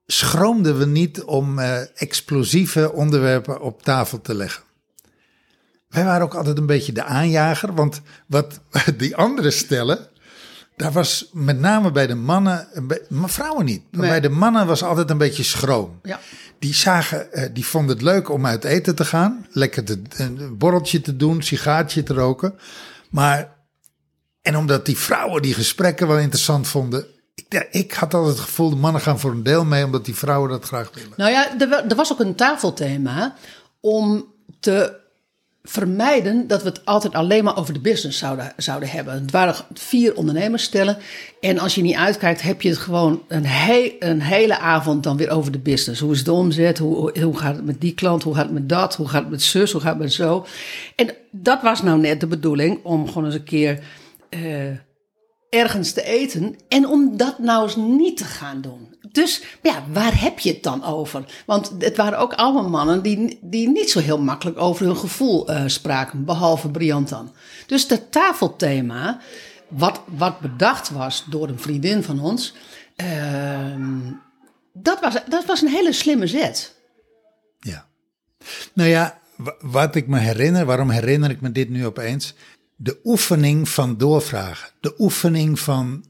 [0.05, 4.63] schroomden we niet om eh, explosieve onderwerpen op tafel te leggen.
[5.89, 8.59] Wij waren ook altijd een beetje de aanjager, want wat
[8.97, 10.07] die andere stellen,
[10.75, 12.67] daar was met name bij de mannen,
[13.09, 13.81] maar vrouwen niet.
[13.91, 14.09] Maar Nee.
[14.09, 15.99] bij de mannen was altijd een beetje schroom.
[16.03, 16.19] Ja.
[16.59, 20.57] Die zagen, eh, die vonden het leuk om uit eten te gaan, lekker te, een
[20.57, 22.59] borreltje te doen, sigaartje te roken.
[23.09, 23.55] Maar,
[24.41, 28.69] en omdat die vrouwen die gesprekken wel interessant vonden, ik, ik had altijd het gevoel,
[28.69, 31.13] de mannen gaan voor een deel mee, omdat die vrouwen dat graag willen.
[31.17, 33.35] Nou ja, er was ook een tafelthema
[33.79, 34.25] om
[34.59, 35.05] te
[35.69, 39.13] vermijden dat we het altijd alleen maar over de business zouden, zouden hebben.
[39.13, 40.97] Het waren vier ondernemersstellen.
[41.39, 45.17] En als je niet uitkijkt, heb je het gewoon een, he- een hele avond dan
[45.17, 46.01] weer over de business.
[46.01, 46.77] Hoe is de omzet?
[46.77, 48.23] Hoe, hoe gaat het met die klant?
[48.23, 48.95] Hoe gaat het met dat?
[48.95, 49.71] Hoe gaat het met zus?
[49.71, 50.45] Hoe gaat het met zo?
[50.95, 53.79] En dat was nou net de bedoeling om gewoon eens een keer
[54.29, 54.69] eh,
[55.49, 56.55] ergens te eten.
[56.67, 58.95] En om dat nou eens niet te gaan doen.
[59.17, 61.25] Dus ja, waar heb je het dan over?
[61.45, 65.47] Want het waren ook allemaal mannen die, die niet zo heel makkelijk over hun gevoel
[65.49, 66.25] eh, spraken.
[66.25, 67.33] Behalve Briant dan.
[67.67, 69.19] Dus dat tafelthema,
[69.67, 72.53] wat, wat bedacht was door een vriendin van ons.
[72.95, 73.99] ehm,
[74.73, 76.75] dat, was, dat was een hele slimme zet.
[77.59, 77.87] Ja.
[78.73, 82.33] Nou ja, wa- wat ik me herinner, waarom herinner ik me dit nu opeens?
[82.75, 84.69] De oefening van doorvragen.
[84.79, 86.05] De oefening van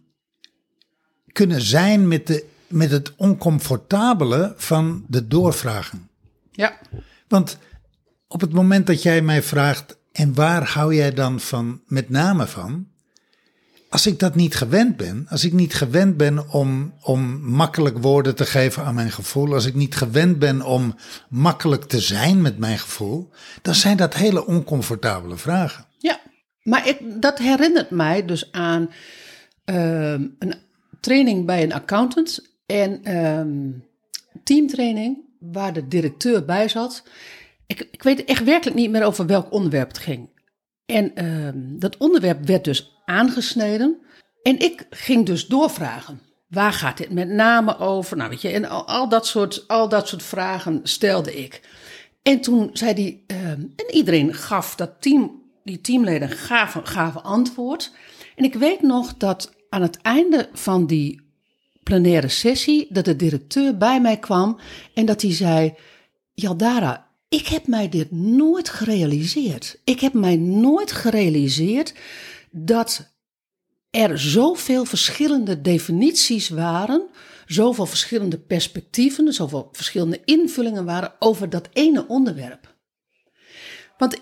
[1.31, 6.09] kunnen zijn met, de, met het oncomfortabele van de doorvragen.
[6.51, 6.77] Ja.
[7.27, 7.57] Want
[8.27, 12.47] op het moment dat jij mij vraagt, en waar hou jij dan van, met name
[12.47, 12.87] van?
[13.89, 18.35] Als ik dat niet gewend ben, als ik niet gewend ben om, om makkelijk woorden
[18.35, 20.95] te geven aan mijn gevoel, als ik niet gewend ben om
[21.29, 23.29] makkelijk te zijn met mijn gevoel,
[23.61, 25.85] dan zijn dat hele oncomfortabele vragen.
[25.97, 26.19] Ja,
[26.61, 28.89] maar ik, dat herinnert mij dus aan
[29.65, 30.55] ehm, een
[30.99, 33.71] training bij een accountant en ehm,
[34.43, 37.03] teamtraining waar de directeur bij zat.
[37.65, 40.29] Ik, ik weet echt werkelijk niet meer over welk onderwerp het ging.
[40.85, 43.97] En ehm, dat onderwerp werd dus aangesneden
[44.41, 46.21] en ik ging dus doorvragen.
[46.47, 48.17] Waar gaat dit met name over?
[48.17, 51.61] Nou, weet je, en al, dat, soort, al dat soort vragen stelde ik.
[52.21, 57.91] En toen zei hij, ehm, en iedereen gaf dat team, die teamleden gaven, gaven antwoord.
[58.35, 61.26] En ik weet nog dat aan het einde van die
[61.87, 64.59] plenaire sessie, dat de directeur bij mij kwam
[64.93, 65.73] en dat hij zei,
[66.33, 69.79] Jaldara, ik heb mij dit nooit gerealiseerd.
[69.83, 71.93] Ik heb mij nooit gerealiseerd
[72.51, 73.15] dat
[73.89, 77.09] er zoveel verschillende definities waren,
[77.45, 82.75] zoveel verschillende perspectieven, zoveel verschillende invullingen waren over dat ene onderwerp.
[83.97, 84.21] Want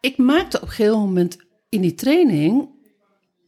[0.00, 1.36] ik maakte op een gegeven moment
[1.68, 2.68] in die training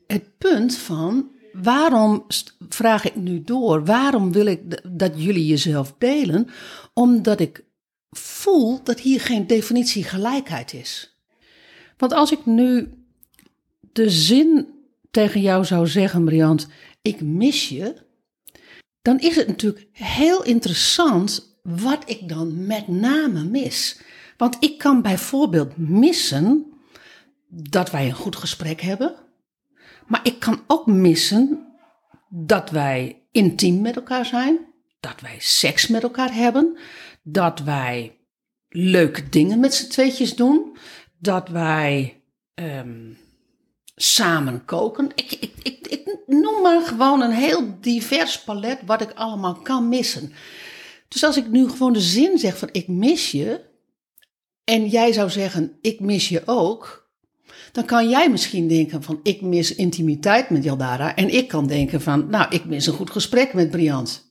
[0.07, 2.27] het punt van waarom
[2.69, 3.85] vraag ik nu door?
[3.85, 6.49] Waarom wil ik dat jullie jezelf delen?
[6.93, 7.65] Omdat ik
[8.11, 11.17] voel dat hier geen definitie gelijkheid is.
[11.97, 12.93] Want als ik nu
[13.93, 14.69] de zin
[15.11, 16.69] tegen jou zou zeggen, Briant,
[17.03, 17.95] ik mis je,
[19.03, 24.01] dan is het natuurlijk heel interessant wat ik dan met name mis.
[24.37, 26.65] Want ik kan bijvoorbeeld missen
[27.49, 29.15] dat wij een goed gesprek hebben,
[30.07, 31.67] maar ik kan ook missen
[32.29, 34.59] dat wij intiem met elkaar zijn,
[35.01, 36.79] dat wij seks met elkaar hebben,
[37.23, 38.19] dat wij
[38.69, 40.77] leuke dingen met z'n tweetjes doen,
[41.19, 42.23] dat wij
[42.55, 43.13] ehm,
[43.97, 45.11] samen koken.
[45.15, 49.89] Ik, ik, ik, ik noem maar gewoon een heel divers palet wat ik allemaal kan
[49.89, 50.33] missen.
[51.09, 53.65] Dus als ik nu gewoon de zin zeg van ik mis je,
[54.65, 57.06] en jij zou zeggen ik mis je ook,
[57.73, 62.01] dan kan jij misschien denken van ik mis intimiteit met Jaldara en ik kan denken
[62.01, 64.25] van nou ik mis een goed gesprek met Briant.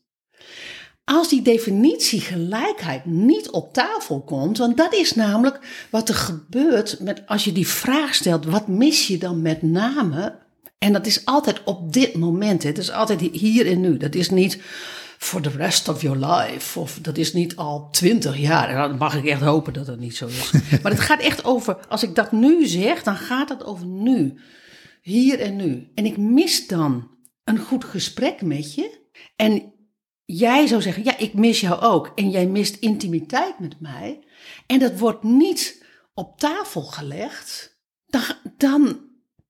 [1.04, 7.00] Als die definitie gelijkheid niet op tafel komt, want dat is namelijk wat er gebeurt
[7.00, 10.44] met als je die vraag stelt, wat mis je dan met name?
[10.78, 13.98] En dat is altijd op dit moment, het is altijd hier en nu.
[13.98, 14.62] Dat is niet
[15.18, 18.70] for the rest of your life, of dat is niet al twintig jaar.
[18.70, 20.52] En dan mag ik echt hopen dat dat niet zo is.
[20.82, 24.40] maar het gaat echt over, als ik dat nu zeg, dan gaat het over nu.
[25.02, 25.92] Hier en nu.
[25.96, 27.12] En ik mis dan
[27.44, 29.00] een goed gesprek met je.
[29.36, 29.74] En
[30.26, 32.12] jij zou zeggen, ja, ik mis jou ook.
[32.16, 34.24] En jij mist intimiteit met mij.
[34.68, 37.80] En dat wordt niet op tafel gelegd.
[38.06, 38.22] Dan,
[38.58, 39.00] dan,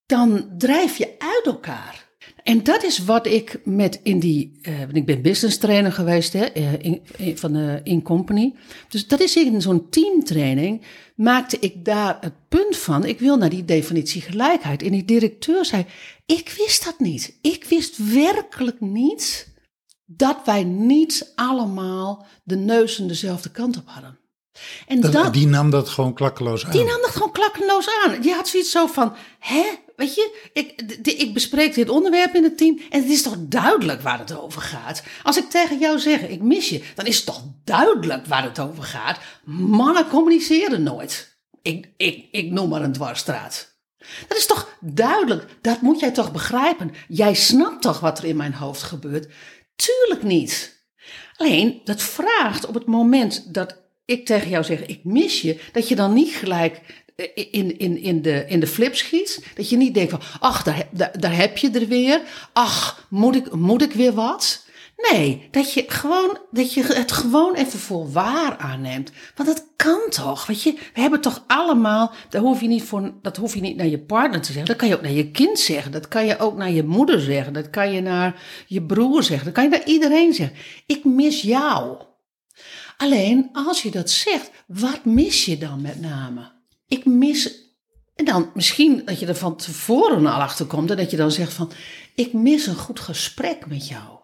[0.06, 2.05] dan drijf je uit elkaar.
[2.45, 4.60] En dat is wat ik met in die.
[4.62, 7.01] eh, ik ben business trainer geweest hè, eh, in,
[7.38, 8.53] van de In Company.
[8.89, 10.81] Dus dat is in zo'n teamtraining.
[11.15, 13.05] Maakte ik daar het punt van.
[13.05, 14.81] Ik wil naar die definitie gelijkheid.
[14.81, 15.86] En die directeur zei:
[16.25, 17.38] Ik wist dat niet.
[17.41, 19.53] Ik wist werkelijk niet
[20.05, 24.17] dat wij niet allemaal de neus dezelfde kant op hadden.
[24.88, 26.72] En Dat- dat, die nam dat gewoon klakkeloos aan.
[26.72, 28.22] die nam dat gewoon klakkeloos aan.
[28.22, 29.63] Die had zoiets zo van, hè,
[29.96, 34.02] weet je, ik, ik bespreek dit onderwerp in het team en het is toch duidelijk
[34.02, 35.04] waar het over gaat.
[35.24, 38.60] Als ik tegen jou zeg, ik mis je, dan is het toch duidelijk waar het
[38.60, 39.20] over gaat.
[39.46, 41.38] Mannen communiceren nooit.
[41.62, 43.74] Ik, ik, ik noem maar een dwarsstraat.
[44.28, 46.91] Dat is toch duidelijk, dat moet jij toch begrijpen.
[47.08, 49.28] Jij snapt toch wat er in mijn hoofd gebeurt?
[49.76, 50.84] Tuurlijk niet.
[51.38, 55.88] Alleen, dat vraagt op het moment dat ik tegen jou zeg, ik mis je, dat
[55.88, 56.82] je dan niet gelijk
[57.15, 59.46] eh, in, in, in, de, in de flip schiet.
[59.56, 62.22] Dat je niet denkt van, ach, daar, daar, daar heb je er weer.
[62.54, 64.63] Ach, moet ik, moet ik weer wat?
[65.12, 69.12] Nee, dat je, gewoon, dat je het gewoon even voor waar aanneemt.
[69.36, 70.74] Want dat kan toch, weet je.
[70.94, 74.00] We hebben toch allemaal, dat hoef, je niet voor, dat hoef je niet naar je
[74.00, 74.65] partner te zeggen.
[74.65, 75.91] Dat kan je ook naar je kind zeggen.
[75.91, 77.54] Dat kan je ook naar je moeder zeggen.
[77.54, 79.46] Dat kan je naar je broer zeggen.
[79.46, 80.58] Dat kan je naar iedereen zeggen.
[80.86, 81.98] Ik mis jou.
[82.97, 86.51] Alleen als je dat zegt, wat mis je dan met name?
[86.88, 87.63] Ik mis.
[88.15, 91.31] En dan misschien dat je er van tevoren al achter komt en dat je dan
[91.31, 91.71] zegt van:
[92.15, 94.19] Ik mis een goed gesprek met jou.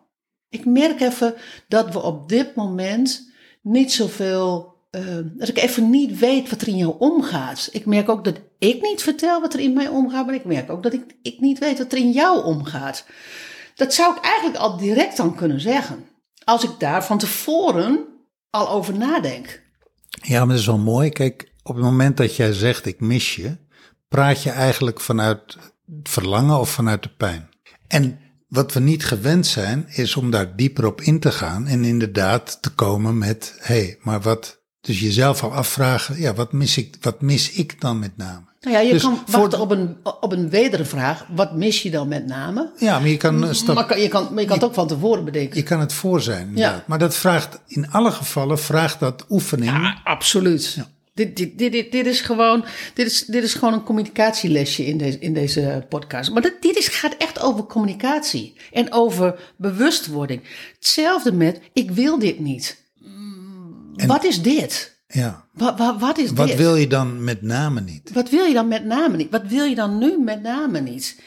[0.49, 1.35] Ik merk even
[1.67, 3.31] dat we op dit moment
[3.61, 4.69] niet zoveel.
[4.91, 7.69] eh, dat ik even niet weet wat er in jou omgaat.
[7.71, 10.69] Ik merk ook dat ik niet vertel wat er in mij omgaat, maar ik merk
[10.69, 13.05] ook dat ik, ik niet weet wat er in jou omgaat.
[13.75, 16.05] Dat zou ik eigenlijk al direct dan kunnen zeggen.
[16.43, 18.10] Als ik daar van tevoren
[18.51, 19.61] al over nadenk.
[20.09, 21.09] Ja, maar dat is wel mooi.
[21.09, 23.57] Kijk, op het moment dat jij zegt ik mis je,
[24.07, 25.57] praat je eigenlijk vanuit
[26.03, 27.49] verlangen of vanuit de pijn.
[27.87, 31.83] En wat we niet gewend zijn, is om daar dieper op in te gaan en
[31.83, 36.77] inderdaad te komen met, hé, hey, maar wat, dus jezelf al afvragen, ja, wat mis
[36.77, 38.50] ik, wat mis ik dan met name?
[38.61, 41.25] Nou ja, je Dus kan wachten op een, op een wedere vraag.
[41.29, 42.71] Wat mis je dan met name?
[42.77, 45.25] Ja, maar je kan, stap, Maar je kan, maar je kan het ook van tevoren
[45.25, 45.57] bedenken.
[45.57, 46.47] je kan het voor zijn.
[46.47, 46.87] inderdaad.
[46.87, 49.71] Maar dat vraagt, in alle gevallen vraagt dat oefening.
[49.71, 50.77] Ja, absoluut.
[51.13, 54.97] Dit, dit, dit, dit, dit, is gewoon, dit, is, dit is gewoon een communicatielesje in
[54.97, 56.31] deze, in deze podcast.
[56.31, 60.41] Maar dit, dit is, gaat echt over communicatie en over bewustwording.
[60.75, 62.77] Hetzelfde met, ik wil dit niet.
[64.07, 64.99] wat is dit?
[65.11, 65.45] Ja.
[65.53, 66.57] Wat, wat, wat is Wat dit?
[66.57, 68.11] wil je dan met name niet?
[68.13, 69.31] Wat wil je dan met name niet?
[69.31, 71.21] Wat wil je dan nu met name niet?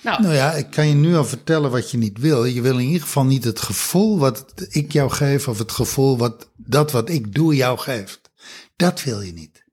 [0.00, 2.44] Nou, Nou ja, ik kan je nu al vertellen wat je niet wil.
[2.44, 6.18] Je wil in ieder geval niet het gevoel wat ik jou geef, of het gevoel
[6.18, 8.20] wat dat wat ik doe jou geeft.
[8.76, 9.64] Dat wil je niet.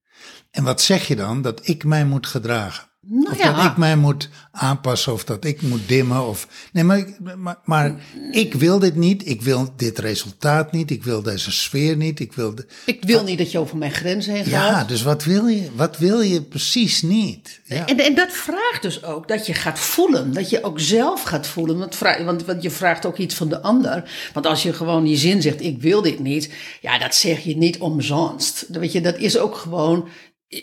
[0.51, 1.41] En wat zeg je dan?
[1.41, 2.87] Dat ik mij moet gedragen.
[3.07, 3.53] Nou of ja.
[3.53, 6.27] dat ik mij moet aanpassen, of dat ik moet dimmen.
[6.27, 7.95] Of, nee, maar, ik- maar, maar
[8.31, 9.27] ik wil dit niet.
[9.27, 10.91] Ik wil dit resultaat niet.
[10.91, 12.19] Ik wil deze sfeer niet.
[12.19, 14.47] Ik wil de, ik wil niet dat je over mijn grens heen gaat.
[14.47, 15.69] ja, dus wat wil je?
[15.75, 17.61] Wat wil je precies niet?
[17.63, 17.85] Ja.
[17.85, 20.33] En, en dat vraagt dus ook dat je gaat voelen.
[20.33, 21.77] Dat je ook zelf gaat voelen.
[21.77, 24.11] Want, vra- want, want je vraagt ook iets van de ander.
[24.33, 26.53] Want als je gewoon je zin zegt, ik wil dit niet.
[26.81, 28.65] Ja, dat zeg je niet omzonst.
[28.69, 30.07] Weet je, dat is ook gewoon,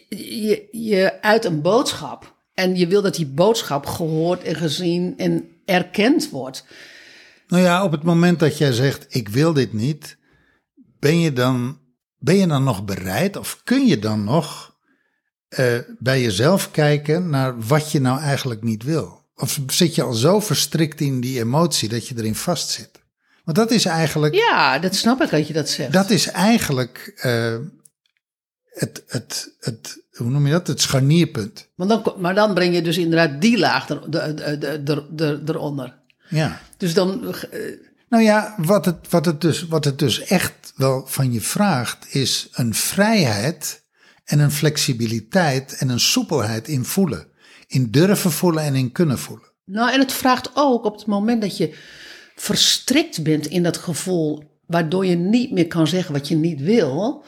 [0.08, 2.31] je, je uit een boodschap.
[2.54, 6.64] En je wil dat die boodschap gehoord en gezien en erkend wordt.
[7.46, 10.16] Nou ja, op het moment dat jij zegt: Ik wil dit niet,
[10.98, 11.78] ben je dan,
[12.18, 14.76] ben je dan nog bereid of kun je dan nog
[15.48, 19.20] eh, bij jezelf kijken naar wat je nou eigenlijk niet wil?
[19.34, 22.90] Of zit je al zo verstrikt in die emotie dat je erin vastzit?
[23.44, 24.34] Want dat is eigenlijk.
[24.34, 25.92] Ja, dat snap ik dat je dat zegt.
[25.92, 27.56] Dat is eigenlijk eh,
[28.72, 30.66] het, het, het, hoe noem je dat?
[30.66, 31.68] Het scharnierpunt.
[31.76, 35.94] Dan, maar dan breng je dus inderdaad die laag er, de, de, de- eronder.
[36.28, 36.60] Ja.
[36.76, 37.60] Dus dan, eh,
[38.08, 42.14] Nou ja, wat het, wat, het dus, wat het dus echt wel van je vraagt,
[42.14, 43.82] is een vrijheid
[44.24, 47.26] en een flexibiliteit en een soepelheid in voelen.
[47.66, 49.48] In durven voelen en in kunnen voelen.
[49.64, 51.74] nou en het vraagt ook op het moment dat je
[52.36, 57.24] verstrikt bent in dat gevoel, waardoor je niet meer kan zeggen wat je niet wil,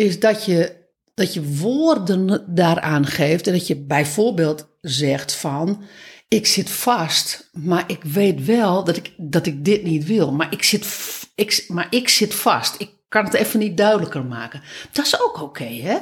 [0.00, 0.76] is dat je,
[1.14, 5.82] dat je woorden daaraan geeft en dat je bijvoorbeeld zegt van,
[6.28, 10.52] ik zit vast, maar ik weet wel dat ik, dat ik dit niet wil, maar
[10.52, 10.86] ik, zit,
[11.34, 12.74] ik, maar ik zit vast.
[12.78, 14.62] Ik kan het even niet duidelijker maken.
[14.92, 15.98] Dat is ook oké, hè?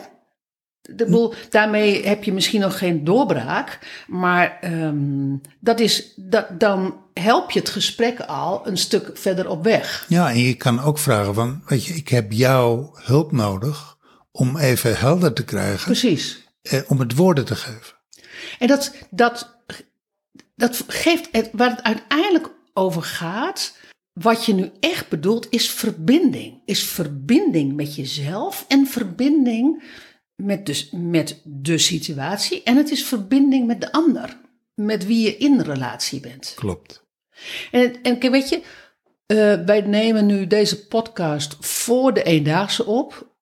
[0.83, 7.51] Bedoel, daarmee heb je misschien nog geen doorbraak, maar ehm, dat is, dat, dan help
[7.51, 10.05] je het gesprek al een stuk verder op weg.
[10.09, 13.97] Ja, en je kan ook vragen van, weet je, ik heb jouw hulp nodig
[14.31, 16.49] om even helder te krijgen, Precies.
[16.63, 17.97] eh, om het woorden te geven.
[18.59, 19.57] En dat, dat,
[20.55, 23.77] dat geeft, het, waar het uiteindelijk over gaat,
[24.13, 26.63] wat je nu echt bedoelt, is verbinding.
[26.65, 29.83] Is verbinding met jezelf en verbinding
[30.43, 32.63] met, dus, met de situatie.
[32.63, 34.41] En het is verbinding met de ander,
[34.75, 36.53] met wie je in relatie bent.
[36.57, 37.07] Klopt.
[37.71, 38.63] En, en kijk, weet je,
[39.27, 43.37] eh, wij nemen nu deze podcast voor de Eendaagse op.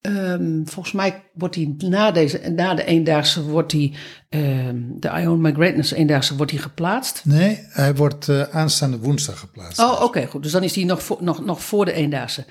[0.00, 3.94] Ehm, volgens mij wordt die na, deze, na de Eendaagse, wordt die,
[4.28, 7.24] ehm, de I Own My Greatness Eendaagse, wordt die geplaatst.
[7.24, 9.78] Nee, hij wordt eh, aanstaande woensdag geplaatst.
[9.78, 10.42] Oh, oké, goed.
[10.42, 12.44] Dus dan is die nog voor, nog, nog voor de Eendaagse.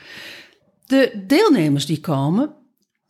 [0.86, 2.61] De deelnemers die komen,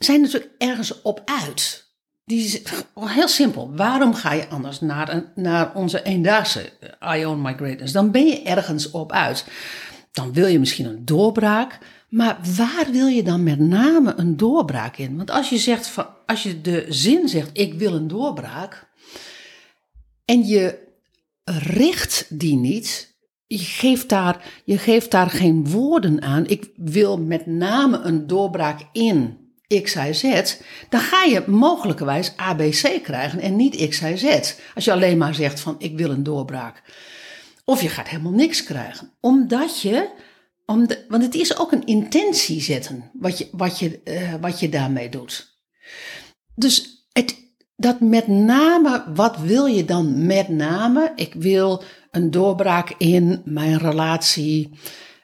[0.04, 1.90] zijn natuurlijk ergens op uit.
[2.26, 2.62] Die is
[2.96, 3.76] heel simpel.
[3.76, 7.94] Waarom ga je anders naar, naar onze Eendaagse eh, I Own My Greatness?
[7.94, 9.46] Dan ben je ergens op uit.
[10.12, 11.78] Dan wil je misschien een doorbraak.
[12.10, 15.18] Maar waar wil je dan met name een doorbraak in?
[15.18, 18.90] Want als je zegt van, als je de zin zegt, ik wil een doorbraak.
[20.26, 20.78] En je
[21.46, 23.16] richt die niet.
[23.48, 26.48] Je geeft, daar, je geeft daar geen woorden aan.
[26.48, 29.41] Ik wil met name een doorbraak in
[29.80, 30.56] X, Y, Z.
[30.90, 34.54] Dan ga je mogelijkerwijs ABC krijgen en niet X, Y, Z.
[34.76, 36.82] Als je alleen maar zegt van ik wil een doorbraak.
[37.66, 39.12] Of je gaat helemaal niks krijgen.
[39.20, 40.10] Omdat je,
[40.66, 44.60] om de, want het is ook een intentie zetten wat je, wat je, eh, wat
[44.60, 45.60] je daarmee doet.
[46.56, 47.36] Dus het,
[47.76, 51.12] dat met name, wat wil je dan met name?
[51.16, 54.70] Ik wil een doorbraak in mijn relatie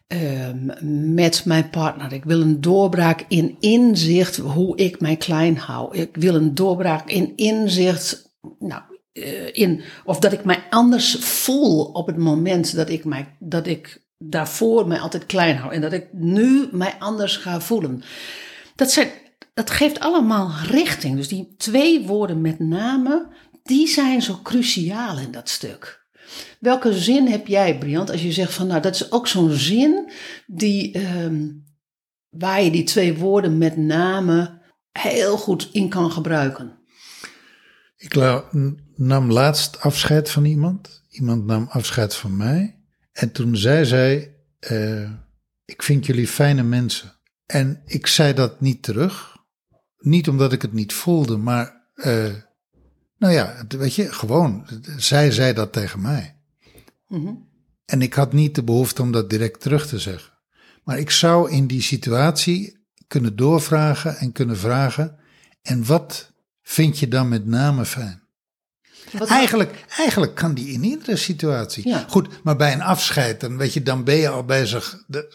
[0.08, 2.14] ehm, met mijn partner.
[2.14, 5.98] Ik wil een doorbraak in inzicht hoe ik mij klein hou.
[5.98, 11.84] Ik wil een doorbraak in inzicht, nou, eh, in, of dat ik mij anders voel
[11.86, 15.74] op het moment dat ik, mij, dat ik daarvoor mij altijd klein hou.
[15.74, 18.04] En dat ik nu mij anders ga voelen.
[18.76, 19.10] Dat, zijn,
[19.54, 21.16] dat geeft allemaal richting.
[21.16, 23.28] Dus die twee woorden met name,
[23.64, 25.97] die zijn zo cruciaal in dat stuk.
[26.60, 30.12] Welke zin heb jij, Briant, als je zegt van nou, dat is ook zo'n zin
[30.46, 31.46] die, ehm,
[32.30, 34.62] waar je die twee woorden met name
[34.92, 36.80] heel goed in kan gebruiken?
[37.98, 38.16] Ik
[38.96, 41.04] nam laatst afscheid van iemand.
[41.10, 42.80] Iemand nam afscheid van mij.
[43.12, 45.12] En toen zei zij: eh,
[45.66, 47.20] Ik vind jullie fijne mensen.
[47.46, 49.36] En ik zei dat niet terug.
[49.98, 51.90] Niet omdat ik het niet voelde, maar.
[51.94, 52.34] eh,
[53.18, 54.68] nou ja, weet je, gewoon.
[54.98, 56.36] Zij zei dat tegen mij.
[57.08, 57.34] Mhm.
[57.86, 60.34] En ik had niet de behoefte om dat direct terug te zeggen.
[60.84, 65.18] Maar ik zou in die situatie kunnen doorvragen en kunnen vragen:
[65.62, 66.32] En wat
[66.64, 68.22] vind je dan met name fijn?
[69.12, 71.88] Wat- Eigenlijk, eigenlijk kan die in iedere situatie.
[71.88, 72.06] Ja.
[72.10, 75.34] Goed, maar bij een afscheid, dan, weet je, dan ben je al bezig de,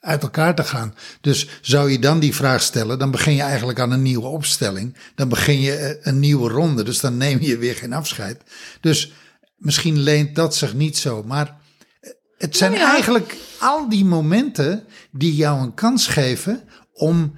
[0.00, 0.94] uit elkaar te gaan.
[1.20, 4.96] Dus zou je dan die vraag stellen, dan begin je eigenlijk aan een nieuwe opstelling.
[5.14, 8.42] Dan begin je eh, een nieuwe ronde, dus dan neem je weer geen afscheid.
[8.80, 9.12] Dus
[9.56, 11.60] misschien leent dat zich niet zo, maar
[12.00, 12.90] eh, het zijn Nou ja.
[12.90, 16.62] eigenlijk al die momenten die jou een kans geven
[16.92, 17.34] om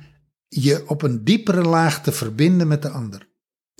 [0.48, 3.32] je op een diepere laag te verbinden met de ander.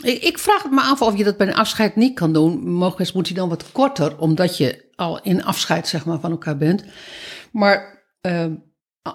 [0.02, 2.68] Ik, vraag het me af of je dat bij een afscheid niet kan doen.
[2.72, 6.56] Mogelijk moet hij dan wat korter, omdat je al in afscheid zeg maar, van elkaar
[6.56, 6.84] bent.
[7.52, 8.03] Maar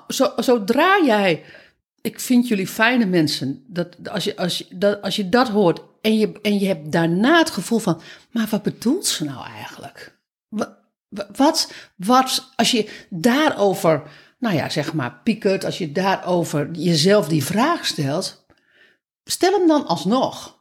[0.08, 1.44] zo, zodra jij
[2.02, 3.64] ik vind jullie fijne mensen.
[3.68, 6.92] Dat, als, je, als, je, dat, als je dat hoort en je, en je hebt
[6.92, 8.02] daarna het gevoel van,
[8.32, 10.20] maar wat bedoelt ze nou eigenlijk?
[10.48, 10.78] Wat,
[11.36, 14.04] wat, wat als je daarover,
[14.40, 18.46] nou ja, zeg maar, piekert, als je daarover jezelf die vraag stelt,
[19.24, 20.59] stel hem dan alsnog.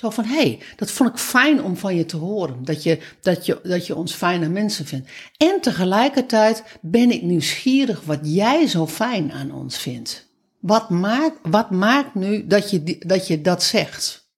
[0.00, 2.64] Zo van, hé, hey, dat vond ik fijn om van je te horen.
[2.64, 5.10] Dat je, dat, je, dat je ons fijne mensen vindt.
[5.36, 10.28] En tegelijkertijd ben ik nieuwsgierig wat jij zo fijn aan ons vindt.
[10.60, 14.30] Wat maakt, wat maakt nu dat je, dat je dat zegt?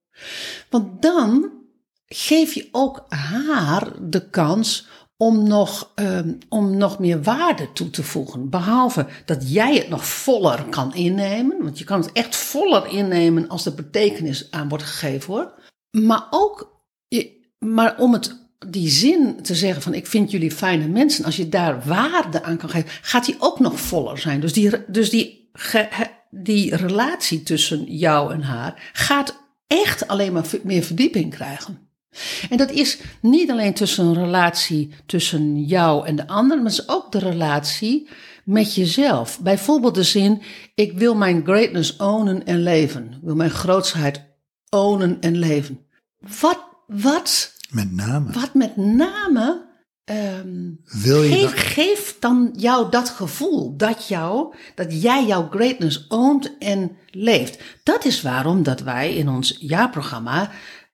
[0.71, 1.51] Want dan
[2.07, 4.87] geef je ook haar de kans
[5.23, 8.51] om nog, ehm, om nog meer waarde toe te voegen.
[8.51, 11.63] Behalve dat jij het nog voller kan innemen.
[11.63, 15.53] Want je kan het echt voller innemen als er betekenis aan wordt gegeven hoor.
[15.91, 16.83] Maar ook,
[17.59, 21.25] maar om het, die zin te zeggen van ik vind jullie fijne mensen.
[21.25, 24.41] Als je daar waarde aan kan geven, gaat die ook nog voller zijn.
[24.41, 25.51] Dus die, dus die,
[26.31, 31.91] die relatie tussen jou en haar gaat echt alleen maar meer verdieping krijgen.
[32.51, 36.81] En dat is niet alleen tussen een relatie tussen jou en de ander, maar het
[36.81, 38.09] is ook de relatie
[38.45, 39.41] met jezelf.
[39.41, 40.43] Bijvoorbeeld de zin:
[40.75, 43.05] Ik wil mijn greatness ownen en leven.
[43.13, 44.25] Ik wil mijn grootsheid
[44.69, 45.87] ownen en leven.
[46.41, 48.33] Wat, wat, Met name.
[48.33, 49.71] wat met name
[50.85, 56.05] Wil je geef, dan- geef dan jou dat gevoel dat, jou, dat jij jouw greatness
[56.09, 57.63] oont en leeft.
[57.83, 60.51] Dat is waarom dat wij in ons jaarprogramma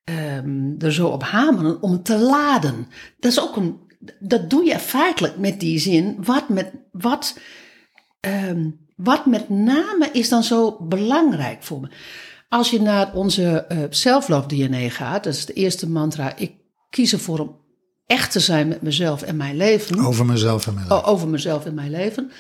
[0.09, 2.87] ehm, er zo op hameren om te laden.
[3.21, 3.79] Dat is ook een,
[4.19, 6.17] dat doe je feitelijk met die zin.
[6.25, 7.39] Wat met, wat,
[8.21, 11.89] ehm, wat met name is dan zo belangrijk voor me?
[12.49, 16.37] Als je naar onze eh self-love DNA gaat, dat is de eerste mantra.
[16.37, 16.53] Ik
[16.91, 17.57] kies ervoor om
[18.07, 19.99] echt te zijn met mezelf en mijn leven.
[19.99, 21.05] Over mezelf en mijn leven.
[21.05, 22.31] Over mezelf en mijn leven.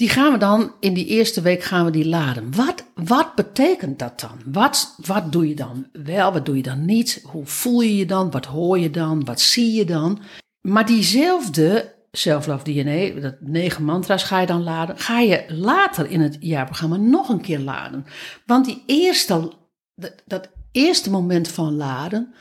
[0.00, 2.54] Die gaan we dan, in die eerste week gaan we die laden.
[2.54, 4.38] Wat, wat betekent dat dan?
[4.44, 7.22] Wat, wat doe je dan wel, wat doe je dan niet?
[7.24, 8.30] Hoe voel je je dan?
[8.30, 9.24] Wat hoor je dan?
[9.24, 10.20] Wat zie je dan?
[10.60, 14.98] Maar diezelfde Self-Love DNA, dat negen mantra's ga je dan laden.
[14.98, 18.06] Ga je later in het jaarprogramma nog een keer laden.
[18.46, 19.52] Want die eerste,
[19.94, 22.34] dat, dat eerste moment van laden,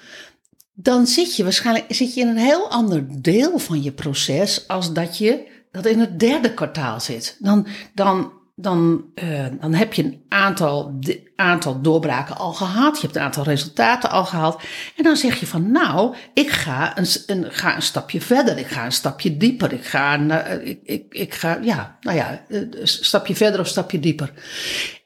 [0.74, 4.94] dan zit je waarschijnlijk zit je in een heel ander deel van je proces als
[4.94, 7.38] dat je dat in het derde kwartaal zit.
[7.40, 11.00] Dan, dan, dan, eh, dan heb je een aantal,
[11.36, 12.96] aantal doorbraken al gehad.
[12.96, 14.62] Je hebt een aantal resultaten al gehaald.
[14.96, 18.58] En dan zeg je van nou, ik ga een, een, ga een stapje verder.
[18.58, 19.74] Ik ga een stapje dieper.
[19.74, 23.60] Ik ga, een, eh, ik, ik, ik ga ja, nou ja, eh, een stapje verder
[23.60, 24.34] of een stapje dieper.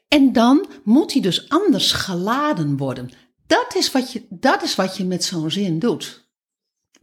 [0.08, 3.10] En dan moet hij dus anders geladen worden.
[3.46, 6.23] Dat is wat je, dat is wat je met zo'n zin doet.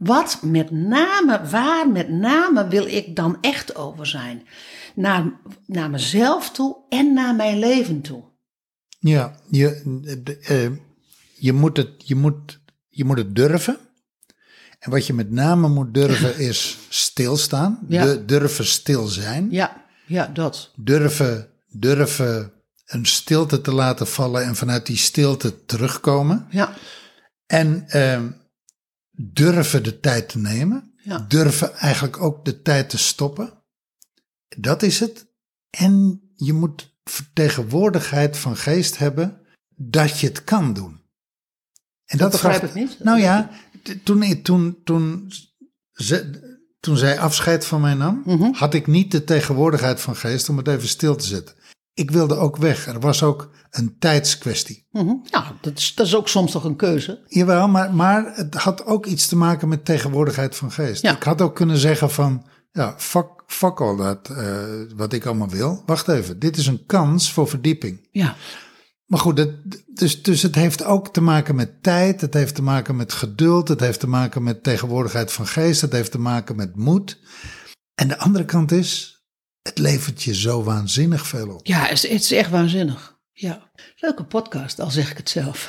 [0.04, 4.42] Wat met name, waar met name wil ik dan echt over zijn?
[4.94, 5.32] Naar,
[5.66, 8.22] naar mezelf toe en naar mijn leven toe.
[8.98, 9.80] Ja, je,
[10.24, 10.70] de- eh,
[11.34, 13.78] je, moet het, je, moet, je moet het durven.
[14.78, 17.78] En wat je met name moet durven is stilstaan.
[17.88, 18.04] Ja.
[18.04, 19.50] Du- durven stil zijn.
[19.50, 20.70] Ja, ja, dat.
[20.76, 22.52] Durven, durven
[22.86, 26.46] een stilte te laten vallen en vanuit die stilte terugkomen.
[26.50, 26.72] Ja,
[27.46, 28.30] En ehm,
[29.32, 30.92] durven de tijd te nemen.
[30.96, 31.18] Ja.
[31.28, 33.62] Durven eigenlijk ook de tijd te stoppen.
[34.56, 35.26] Dat is het.
[35.70, 39.40] En je moet vertegenwoordigheid van geest hebben
[39.76, 41.00] dat je het kan doen.
[42.04, 42.96] En dat, begrijp gaf- ik niet.
[43.04, 43.50] Nou ja,
[44.04, 45.32] toen, toen, toen,
[45.92, 46.40] ze,
[46.80, 48.52] toen zij afscheid van mij nam, Mhm.
[48.52, 51.54] had ik niet de tegenwoordigheid van geest om het even stil te zetten.
[51.94, 52.86] Ik wilde ook weg.
[52.86, 54.86] Er was ook een tijdskwestie.
[54.90, 55.14] Mhm.
[55.30, 57.22] Nou, dat is, dat is ook soms toch een keuze.
[57.26, 61.02] Jawel, maar, maar het had ook iets te maken met tegenwoordigheid van geest.
[61.02, 61.16] Ja.
[61.16, 64.64] Ik had ook kunnen zeggen van, ja, fuck, fuck all dat, eh,
[64.96, 65.82] wat ik allemaal wil.
[65.86, 68.08] Wacht even, dit is een kans voor verdieping.
[68.10, 68.36] Ja,
[69.06, 69.54] Maar goed, het,
[69.86, 73.68] dus, dus het heeft ook te maken met tijd, het heeft te maken met geduld,
[73.68, 77.18] het heeft te maken met tegenwoordigheid van geest, het heeft te maken met moed.
[77.94, 79.22] En de andere kant is,
[79.62, 81.66] het levert je zo waanzinnig veel op.
[81.66, 83.11] ja het, is, het is echt waanzinnig.
[83.34, 83.62] Ja,
[83.96, 85.60] leuke podcast, al zeg ik het zelf.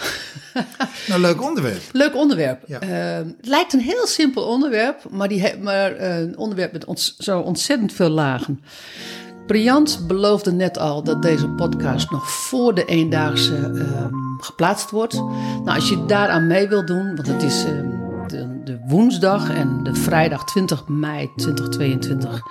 [1.07, 1.82] Nou, leuk onderwerp.
[1.91, 2.64] Leuk onderwerp.
[2.68, 2.80] Ja.
[2.80, 7.16] Eh, het lijkt een heel simpel onderwerp, maar, die maar eh, een onderwerp met ons,
[7.18, 8.64] zo ontzettend veel lagen.
[9.47, 15.14] Briant beloofde net al dat deze podcast nog voor de eendaagse ehm, geplaatst wordt.
[15.14, 17.89] Nou, als je daaraan mee wil doen, want het is ehm,
[18.28, 22.41] de, de woensdag en de vrijdag 20 mei 2022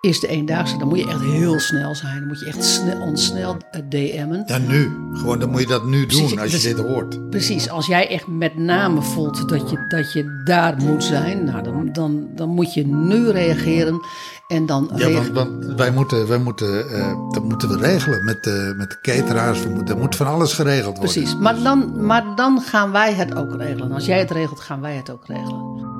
[0.00, 0.78] is de eendaagse.
[0.78, 2.18] Dan moet je echt heel snel zijn.
[2.18, 4.42] Dan moet je echt snel, onsnel eh, DM'en.
[4.46, 4.90] Ja, nu.
[5.12, 7.30] Gewoon, dan moet je dat nu doen als je dus- dit hoort.
[7.30, 11.62] Precies, als jij echt met name voelt dat je, dat je daar moet zijn, nou,
[11.62, 14.00] dan, dan, dan moet je nu reageren.
[14.48, 18.44] En dan Ja, want, want wij moeten, wij moeten, eh, dat moeten we regelen met
[18.44, 19.62] de, met de cateraars.
[19.62, 21.12] We moeten, er moet van alles geregeld worden.
[21.14, 23.92] Precies, maar dan, maar dan gaan wij het ook regelen.
[23.92, 25.98] Als jij het regelt, gaan wij het ook regelen.